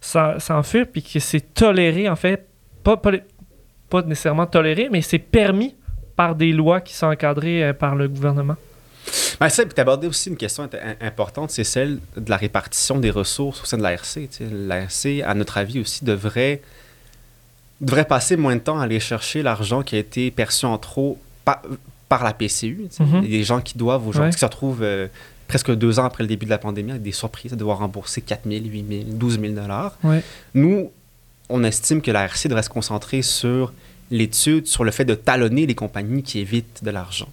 [0.00, 2.46] s'enfuir, puis que c'est toléré, en fait,
[2.82, 3.12] pas, pas,
[3.88, 5.74] pas nécessairement toléré, mais c'est permis
[6.16, 8.56] par des lois qui sont encadrées euh, par le gouvernement?
[9.38, 10.68] Ben, ça, tu abordé aussi une question
[11.00, 14.18] importante, c'est celle de la répartition des ressources au sein de l'ARC.
[14.40, 16.62] L'ARC, à notre avis aussi, devrait,
[17.80, 21.18] devrait passer moins de temps à aller chercher l'argent qui a été perçu en trop
[21.44, 21.62] par,
[22.08, 22.88] par la PCU.
[22.98, 25.06] Il y a des gens qui doivent aujourd'hui, qui se retrouvent euh,
[25.46, 28.22] presque deux ans après le début de la pandémie avec des surprises à devoir rembourser
[28.22, 29.98] 4 000, 8 000, 12 000 dollars.
[30.54, 30.90] Nous,
[31.48, 33.72] on estime que l'ARC devrait se concentrer sur
[34.10, 37.28] l'étude sur le fait de talonner les compagnies qui évitent de l'argent.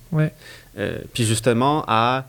[0.77, 2.25] Euh, puis justement, à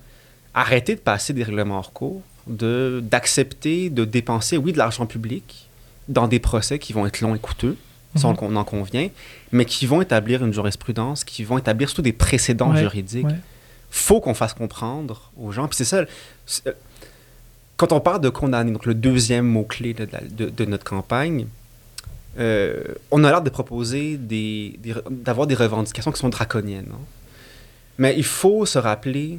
[0.52, 5.68] arrêter de passer des règlements hors cours, d'accepter de, dépenser, oui, de l'argent public
[6.08, 7.76] dans des procès qui vont être longs et coûteux,
[8.16, 9.08] mm on en convient,
[9.50, 13.26] mais qui vont établir une jurisprudence, qui vont établir surtout des précédents juridiques.
[13.28, 13.36] Il
[13.90, 15.66] faut qu'on fasse comprendre aux gens.
[15.66, 16.04] Puis c'est ça,
[16.66, 16.72] euh,
[17.76, 21.46] quand on parle de condamner, donc le deuxième mot-clé de, notre campagne,
[22.38, 24.78] euh, on a l'air de proposer des,
[25.10, 26.88] d'avoir des revendications qui sont draconiennes.
[26.92, 26.98] Hein.
[27.98, 29.38] Mais il faut se rappeler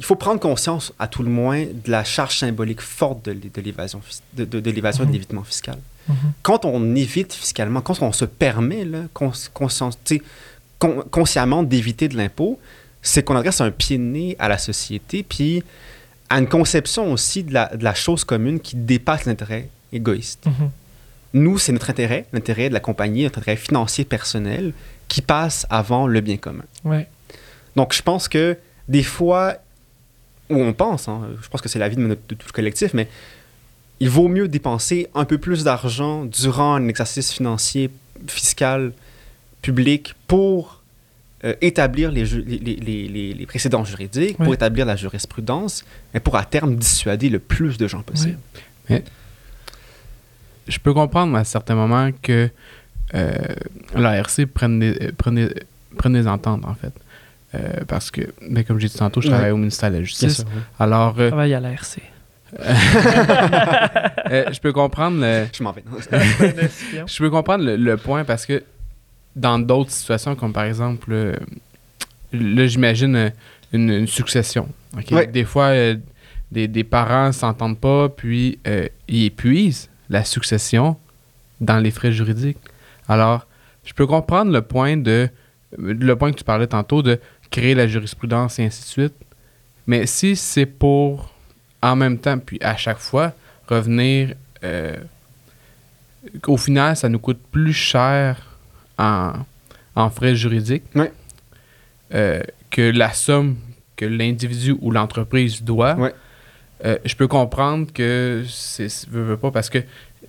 [0.00, 3.60] il faut prendre conscience, à tout le moins, de la charge symbolique forte de, de
[3.60, 4.00] l'évasion
[4.34, 5.14] de, de, de l'évasion et de Mhm.
[5.14, 5.76] l'évitement fiscal.
[6.08, 6.14] Mhm.
[6.42, 9.32] Quand on évite fiscalement, quand on se permet là, cons-
[10.78, 12.60] con- consciemment d'éviter de l'impôt,
[13.02, 15.64] c'est qu'on adresse un pied de nez à la société, puis
[16.30, 20.46] à une conception aussi de la, de la chose commune qui dépasse l'intérêt égoïste.
[20.46, 20.70] Mhm.
[21.34, 24.72] Nous, c'est notre intérêt, l'intérêt de la compagnie, notre intérêt financier personnel
[25.08, 26.64] qui passe avant le bien commun.
[26.84, 27.06] Ouais.
[27.76, 28.56] Donc, je pense que
[28.88, 29.56] des fois,
[30.50, 32.52] ou on pense, hein, je pense que c'est la vie de, notre- de tout le
[32.52, 33.08] collectif, mais
[34.00, 37.90] il vaut mieux dépenser un peu plus d'argent durant un exercice financier,
[38.26, 38.92] fiscal,
[39.60, 40.82] public pour
[41.44, 45.84] euh, établir les, ju- les, les- les- les- les précédents juridiques, pour établir la jurisprudence,
[46.14, 48.38] et pour à terme dissuader le plus de gens possible.
[50.68, 52.48] Je peux comprendre à certains moments que
[53.14, 53.32] euh,
[53.94, 55.54] l'ARC prenne des, euh, prenne, des,
[55.96, 56.92] prenne des ententes, en fait.
[57.54, 59.32] Euh, parce que, ben, comme j'ai dit tantôt, je Ouais.
[59.34, 60.36] travaille au ministère de la Justice.
[60.36, 60.60] sûr, oui.
[60.78, 62.02] Alors, euh, Travaille à la RC.
[62.58, 65.84] euh, je peux comprendre le, Je m'en vais.
[67.06, 68.62] je peux comprendre le, le point parce que
[69.36, 71.14] dans d'autres situations, comme par exemple,
[72.32, 73.32] là, j'imagine
[73.72, 74.68] une, une succession.
[75.10, 75.26] Ouais.
[75.26, 75.96] Des fois, euh,
[76.50, 80.96] des, des parents s'entendent pas, puis euh, ils épuisent la succession
[81.60, 82.58] dans les frais juridiques.
[83.08, 83.46] Alors,
[83.84, 85.28] je peux comprendre le point de
[85.76, 89.14] le point que tu parlais tantôt de créer la jurisprudence et ainsi de suite.
[89.86, 91.34] Mais si c'est pour
[91.82, 93.32] en même temps, puis à chaque fois,
[93.68, 94.34] revenir
[94.64, 94.96] euh,
[96.46, 98.56] au final, ça nous coûte plus cher
[98.98, 99.32] en,
[99.94, 100.84] en frais juridiques
[102.14, 103.56] euh, que la somme
[103.96, 105.96] que l'individu ou l'entreprise doit.
[106.84, 109.78] Euh, je peux comprendre que c'est veut, veut pas parce que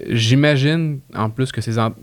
[0.09, 1.93] j'imagine en plus que ces en-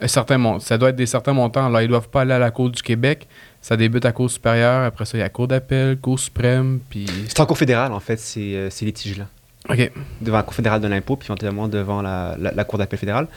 [0.00, 1.66] un certain mon- ça doit être des certains montants.
[1.66, 3.26] Alors ils doivent pas aller à la Cour du Québec.
[3.60, 7.06] Ça débute à Cour supérieure, après ça il y a Cour d'appel, Cour suprême, puis
[7.28, 9.28] C'est en cour fédérale, en fait, ces, euh, ces litiges-là.
[9.70, 9.92] OK.
[10.20, 13.28] devant la Cour fédérale de l'impôt, puis éventuellement devant la, la, la Cour d'appel fédérale.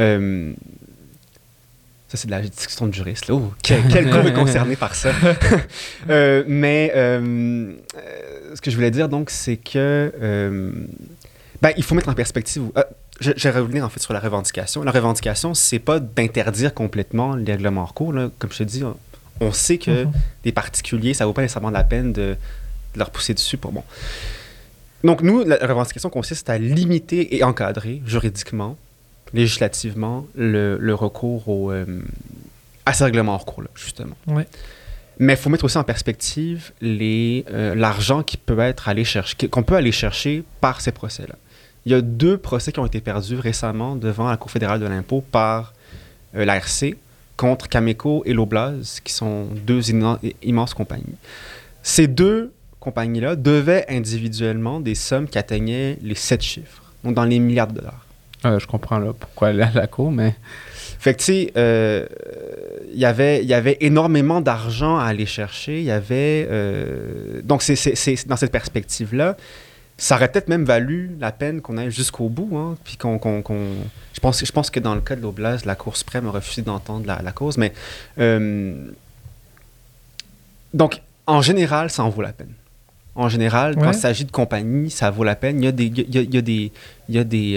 [0.00, 0.52] Euh,
[2.08, 3.28] ça, c'est de la discussion de juriste.
[3.28, 3.34] Là.
[3.34, 5.10] Oh, quel, quel est concerné par ça?
[6.08, 7.74] Euh, mais euh,
[8.56, 10.72] ce que je voulais dire, donc, c'est que euh,
[11.62, 12.64] ben, il faut mettre en perspective.
[12.76, 12.82] euh,
[13.20, 14.82] je, je vais revenir en fait sur la revendication.
[14.82, 18.12] La revendication, c'est pas d'interdire complètement les règlements en cours.
[18.12, 18.30] Là.
[18.38, 18.96] Comme je te dis, on,
[19.40, 20.12] on sait que Mhm.
[20.44, 22.36] des particuliers, ça vaut pas nécessairement la peine de,
[22.94, 23.84] de leur pousser dessus pour bon.
[25.04, 28.76] Donc, nous, la revendication consiste à limiter et encadrer juridiquement,
[29.34, 31.84] législativement, le, le recours au, euh,
[32.86, 34.16] à ces règlements hors cours, là, justement.
[34.26, 34.46] Ouais.
[35.18, 39.62] Mais il faut mettre aussi en perspective euh, l'argent qui peut être allé chercher, qu'on
[39.62, 41.36] peut aller chercher par ces procès-là.
[41.86, 44.86] Il y a deux procès qui ont été perdus récemment devant la Cour fédérale de
[44.86, 45.72] l'impôt par
[46.34, 46.96] euh, l'ARC
[47.36, 51.16] contre Cameco et Loblaz, qui sont deux immen- immenses compagnies.
[51.82, 57.38] Ces deux compagnies-là devaient individuellement des sommes qui atteignaient les sept chiffres, donc dans les
[57.38, 58.06] milliards de dollars.
[58.44, 60.34] Je comprends là pourquoi aller à la Cour, mais
[60.98, 62.06] Fait que, tu sais, euh,
[62.92, 65.78] il y avait- il y avait énormément d'argent à aller chercher.
[65.78, 66.46] Il y avait.
[66.50, 69.36] euh, donc, c'est c'est- c'est dans cette perspective-là.
[69.98, 72.56] Ça aurait peut-être même valu la peine qu'on aille jusqu'au bout.
[72.56, 73.18] Hein, puis qu'on.
[73.18, 73.74] qu'on- qu'on-
[74.14, 76.62] je, pense, je pense que dans le cas de l'Oblast, la Cour suprême a refusé
[76.62, 77.56] d'entendre la, la cause.
[77.58, 77.72] Mais.
[78.18, 78.74] euh,
[80.74, 82.52] donc, en général, ça en vaut la peine.
[83.14, 85.62] En général, quand il s'agit de compagnie, ça vaut la peine.
[85.62, 85.86] Il y a des.
[85.86, 86.72] Il y a, il y a des.
[87.08, 87.56] Il y a des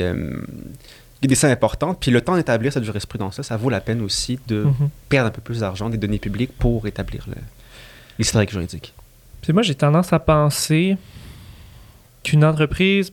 [1.36, 1.98] sommes importantes.
[2.00, 4.90] Puis le temps d'établir cette jurisprudence-là, ça vaut la peine aussi de Mhm.
[5.10, 7.36] perdre un peu plus d'argent, des données publiques pour établir le-
[8.18, 8.94] l'historique juridique.
[9.42, 10.98] Puis moi, j'ai tendance à penser
[12.24, 13.12] qu'une entreprise.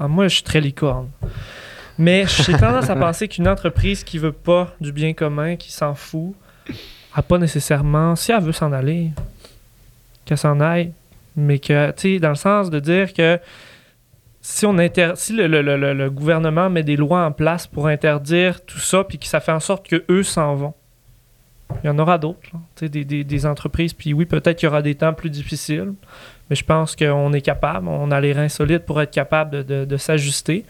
[0.00, 1.08] ah, moi, je suis très licorne.
[1.98, 5.94] Mais j'ai tendance à penser qu'une entreprise qui veut pas du bien commun, qui s'en
[5.96, 6.34] fout,
[7.14, 8.14] a pas nécessairement.
[8.14, 9.10] Si elle veut s'en aller,
[10.24, 10.92] qu'elle s'en aille.
[11.36, 13.38] Mais que, tu sais, dans le sens de dire que
[14.40, 19.40] si, le, gouvernement met des lois en place pour interdire tout ça, puis que ça
[19.40, 20.74] fait en sorte que eux s'en vont,
[21.82, 23.92] il y en aura d'autres, des, des- entreprises.
[23.92, 25.92] Puis oui, peut-être qu'il y aura des temps plus difficiles,
[26.48, 29.96] mais je pense qu'on est capable, on a les reins solides pour être capable de
[29.98, 30.64] s'ajuster,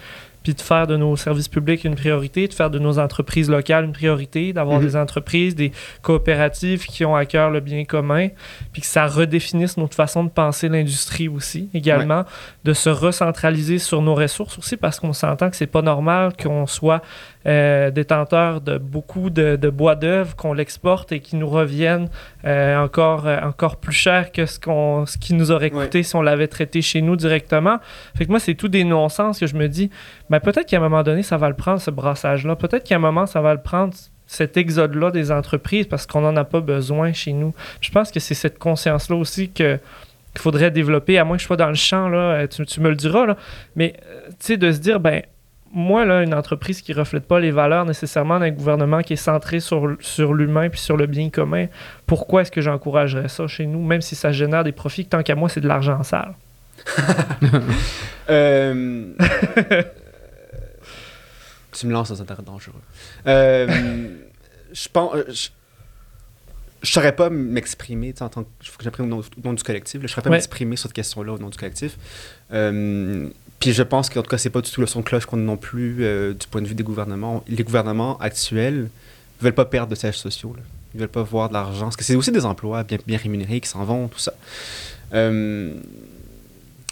[0.49, 3.85] puis de faire de nos services publics une priorité, de faire de nos entreprises locales
[3.85, 4.87] une priorité, d'avoir Mhm.
[4.87, 8.29] des entreprises, des coopératives qui ont à cœur le bien commun,
[8.73, 12.25] puis que ça redéfinisse notre façon de penser l'industrie aussi, également,
[12.65, 16.67] de se recentraliser sur nos ressources aussi, parce qu'on s'entend que c'est pas normal qu'on
[16.67, 17.03] soit
[17.47, 22.09] euh, détenteur de beaucoup de, de bois d'œuvre, qu'on l'exporte et qui nous reviennent
[22.45, 26.17] euh, encore, euh, encore plus cher que ce, qu'on, ce qui nous aurait coûté si
[26.17, 27.79] on l'avait traité chez nous directement.
[28.17, 29.91] Fait que moi, c'est tout des non-sens que je me dis,
[30.31, 32.57] ben, peut-être qu'à un moment donné, ça va le prendre, ce brassage-là.
[32.57, 33.95] Peut-être qu'à un moment, ça va le prendre,
[34.27, 37.55] cet exode-là des entreprises, parce qu'on n'en a pas besoin chez nous.
[37.81, 39.79] Je pense que c'est cette conscience-là aussi que
[40.35, 42.91] qu'il faudrait développer, à moins que je sois dans le champ, là, tu, tu me
[42.91, 43.39] le diras, là.
[43.75, 43.95] mais
[44.29, 45.23] tu sais, de se dire, ben,
[45.73, 49.61] moi, là, une entreprise qui reflète pas les valeurs nécessairement d'un gouvernement qui est centré
[49.61, 51.67] sur, sur l'humain puis sur le bien commun,
[52.07, 55.35] pourquoi est-ce que j'encouragerais ça chez nous, même si ça génère des profits, tant qu'à
[55.35, 56.35] moi, c'est de l'argent sale?
[58.31, 59.13] euh...
[61.73, 62.81] tu me lances dans un terrain dangereux.
[63.27, 64.09] Euh,
[64.73, 65.13] je pense.
[65.29, 65.49] Je,
[66.83, 68.49] je saurais pas m'exprimer, en tant que.
[68.63, 70.01] Faut que j'imprime au, nom du collectif.
[70.03, 71.97] je saurais pas m'exprimer sur cette question-là au nom du collectif.
[72.53, 73.29] Euh,
[73.61, 75.37] puis je pense qu'en tout cas, c'est pas du tout le son de cloche qu'on
[75.37, 77.43] non plus euh, du point de vue des gouvernements.
[77.49, 78.89] Les gouvernements actuels
[79.41, 80.55] veulent pas perdre de sièges sociaux.
[80.57, 80.63] Là.
[80.95, 81.87] Ils veulent pas voir de l'argent.
[81.87, 84.33] Parce que c'est aussi des emplois bien, bien rémunérés qui s'en vont, tout ça.
[85.13, 85.75] Euh,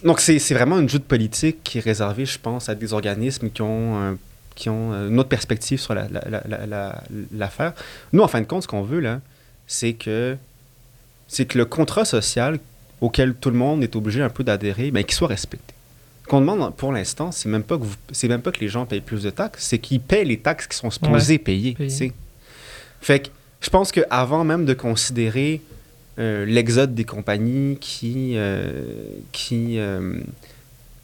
[0.02, 3.62] donc c'est vraiment une joute politique qui est réservée, je pense, à des organismes qui
[3.62, 4.18] ont,
[4.54, 6.12] qui ont une autre perspective sur l'affaire.
[7.32, 7.74] La,
[8.12, 9.20] Nous, en fin de compte, ce qu'on veut, là,
[9.66, 10.36] c'est que,
[11.30, 12.58] que le contrat social
[13.00, 15.75] auquel tout le monde est obligé un peu d'adhérer, ben, qu'il soit respecté
[16.26, 19.00] qu'on demande pour l'instant, c'est même pas que c'est même pas que les gens payent
[19.00, 21.76] plus de taxes, c'est qu'ils paient les taxes qui sont supposés payer.
[23.00, 23.28] Fait que
[23.60, 25.62] je pense qu'avant même de considérer
[26.18, 28.70] euh, l'exode des compagnies qui, euh,
[29.32, 30.18] qui euh,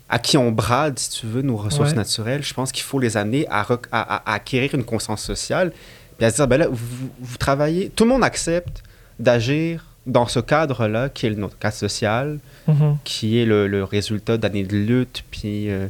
[0.08, 3.16] à qui on brade, si tu veux, nos ressources naturelles, je pense qu'il faut les
[3.16, 5.72] amener à, à, acquérir une conscience sociale,
[6.16, 8.82] puis à se dire, ben là, vous, vous travaillez, tout le monde accepte
[9.18, 12.96] d'agir dans ce cadre-là, qui est notre cadre social, mhm.
[13.04, 15.88] qui est le, résultat d'années de lutte, puis, euh,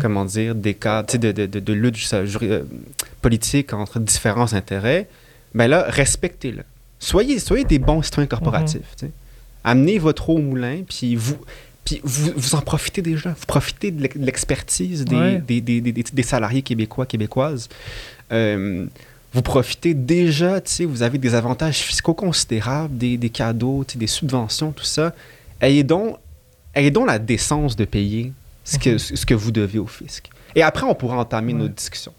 [0.00, 2.62] comment dire, des cas de, de, de, lutte euh,
[3.22, 5.08] politique entre différents intérêts,
[5.54, 6.62] ben là, respectez-le.
[6.98, 8.96] Soyez, soyez des bons citoyens corporatifs.
[9.02, 9.10] Mhm.
[9.62, 11.38] Amenez votre eau au moulin, puis vous,
[11.84, 13.30] puis vous, vous en profitez déjà.
[13.30, 17.68] Vous profitez de l'expertise des, des, des, des, salariés québécois, québécoises.
[18.32, 18.86] Euh,
[19.32, 24.84] vous profitez déjà, vous avez des avantages fiscaux considérables, des, des cadeaux, des subventions, tout
[24.84, 25.14] ça.
[25.60, 26.16] Ayez donc,
[26.74, 28.32] ayez donc la décence de payer
[28.64, 28.98] ce que, mhm.
[28.98, 30.28] ce que vous devez au fisc.
[30.54, 32.12] Et après, on pourra entamer nos discussions.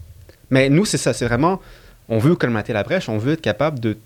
[0.50, 1.60] Mais nous, c'est ça, c'est vraiment,
[2.08, 3.98] on veut colmater la brèche, on veut être capable de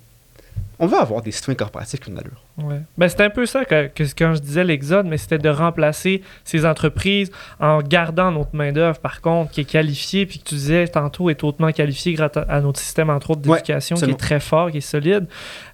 [0.78, 2.44] on veut avoir des citoyens corporatifs qui ont allure.
[2.58, 2.80] Ouais.
[2.98, 6.66] Ben, c'était un peu ça que, quand je disais l'exode, mais c'était de remplacer ces
[6.66, 11.30] entreprises en gardant notre main-d'œuvre, par contre, qui est qualifiée, puis que tu disais tantôt
[11.30, 14.78] est hautement qualifiée grâce à, notre système, entre autres, d'éducation, qui est très fort, qui
[14.78, 15.26] est solide.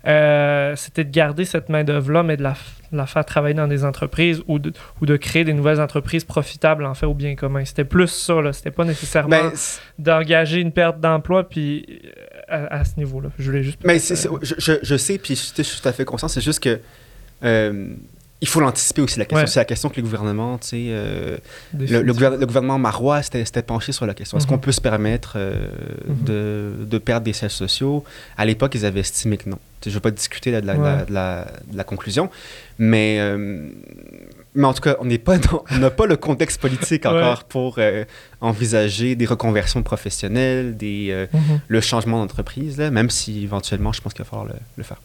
[0.06, 4.58] Euh, c'était de garder cette main-d'œuvre-là, mais de la, faire travailler dans des entreprises ou
[4.58, 7.64] de, ou de créer des nouvelles entreprises profitables, en fait, au bien commun.
[7.64, 8.52] C'était plus ça, là.
[8.52, 9.52] C'était pas nécessairement ben,
[9.98, 12.02] d'engager une perte d'emploi, puis
[12.52, 13.30] à, ce niveau-là.
[13.38, 13.78] Je voulais juste.
[13.84, 16.28] Mais je, je, sais, puis je, suis tout à fait conscient.
[16.28, 16.80] C'est juste que.
[17.44, 17.94] Euh,
[18.40, 19.46] il faut l'anticiper aussi, la question.
[19.46, 21.38] C'est la question que les gouvernements, tu sais, euh,
[21.78, 24.36] le, gouvernement marois s'était penché sur la question.
[24.36, 24.62] Est-ce qu'on mhm.
[24.62, 25.68] peut se permettre euh,
[26.08, 26.24] mhm.
[26.24, 28.02] de, de, perdre des sièges sociaux?
[28.36, 29.60] À l'époque, ils avaient estimé que non.
[29.84, 32.30] Je ne veux pas discuter de, la, de, la, conclusion,
[32.78, 33.20] mais,
[34.54, 35.38] mais en tout cas, on n'a pas,
[35.90, 37.78] pas le contexte politique encore pour
[38.40, 41.60] envisager des reconversions professionnelles, des, mhm.
[41.68, 44.98] le changement d'entreprise, même si éventuellement, je pense qu'il va falloir le faire.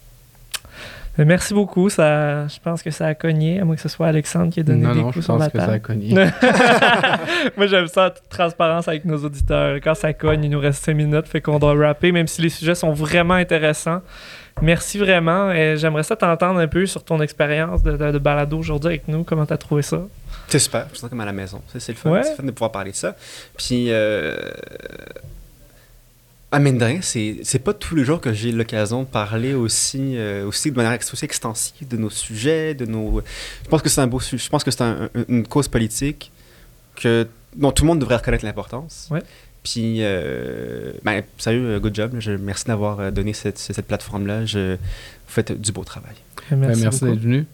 [1.20, 1.90] Euh, merci beaucoup.
[1.90, 4.64] Ça, je pense que ça a cogné, à moins que ce soit Alexandre qui ait
[4.64, 5.58] donné des coups sur la table.
[5.58, 6.32] Non, je pense que ça
[6.72, 7.52] a cogné.
[7.58, 9.78] Moi, j'aime ça, toute transparence avec nos auditeurs.
[9.84, 12.50] Quand ça cogne, il nous reste 5 minutes, fait qu'on doit rapper, même si les
[12.50, 14.02] sujets sont vraiment intéressants.
[14.62, 15.52] Merci vraiment.
[15.52, 19.24] Et j'aimerais ça t'entendre un peu sur ton expérience de, de, balado aujourd'hui avec nous.
[19.24, 20.02] Comment tu as trouvé ça?
[20.48, 20.88] C'est super.
[20.94, 21.62] Je sens comme à la maison.
[21.68, 22.22] C'est le fun.
[22.24, 23.16] C'est fun de pouvoir parler de ça.
[23.58, 24.36] Puis, euh,
[26.52, 30.18] ah, mine de rien, c'est pas tous les jours que j'ai l'occasion de parler aussi,
[30.18, 33.22] euh, aussi de manière aussi extensive de nos sujets, de nos.
[33.64, 34.84] Je pense que c'est un beau Je pense que c'est
[35.28, 36.32] une cause politique
[36.96, 39.10] que, dont tout le monde devrait reconnaître l'importance.
[39.12, 39.22] Ouais.
[39.72, 42.16] Puis, euh, ben, salut, euh, good job.
[42.20, 44.46] Je, merci d'avoir donné cette, cette plateforme-là.
[44.46, 44.78] Vous
[45.28, 46.16] faites du beau travail.
[46.52, 47.46] Merci, merci d'être venu.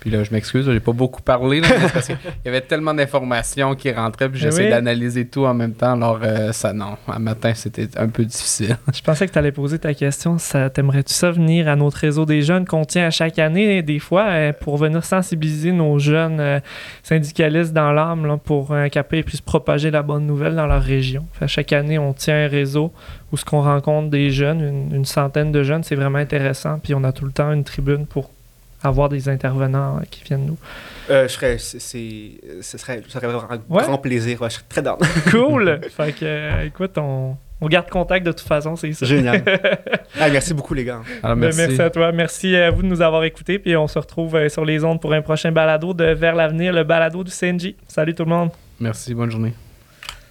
[0.00, 3.90] Puis là, je m'excuse, j'ai pas beaucoup parlé, parce qu'il y avait tellement d'informations qui
[3.90, 5.92] rentraient, puis j'essaie d'analyser tout en même temps.
[5.92, 8.76] Alors, euh, ça, non, un matin, c'était un peu difficile.
[8.94, 10.38] Je pensais que tu allais poser ta question.
[10.38, 13.98] Ça, t'aimerais-tu ça venir à notre réseau des jeunes qu'on tient à chaque année, des
[13.98, 16.60] fois, euh, pour venir sensibiliser nos jeunes euh,
[17.02, 21.26] syndicalistes dans l'âme, pour qu'après ils puissent propager la bonne nouvelle dans leur région?
[21.32, 22.92] Fait, chaque année, on tient un réseau
[23.32, 26.78] où ce qu'on rencontre des jeunes, une, une centaine de jeunes, c'est vraiment intéressant.
[26.78, 28.30] Puis on a tout le temps une tribune pour
[28.82, 30.58] avoir des intervenants qui viennent nous.
[31.10, 34.38] Euh, je serais, c'est, ce serait, ça serait vraiment un grand plaisir.
[34.44, 35.06] je serais très d'accord.
[35.30, 35.80] cool.
[35.90, 39.06] fait que, euh, écoute, on, on, garde contact de toute façon, c'est ça.
[39.06, 39.42] Génial.
[40.16, 41.00] merci beaucoup, les gars.
[41.22, 41.60] Ben, merci.
[41.60, 41.82] merci.
[41.82, 42.12] à toi.
[42.12, 43.58] Merci à vous de nous avoir écoutés.
[43.58, 46.72] Puis on se retrouve euh, sur les ondes pour un prochain balado de Vers l'avenir,
[46.72, 47.74] le balado du CNJ.
[47.86, 48.50] Salut tout le monde.
[48.80, 49.14] Merci.
[49.14, 49.54] Bonne journée.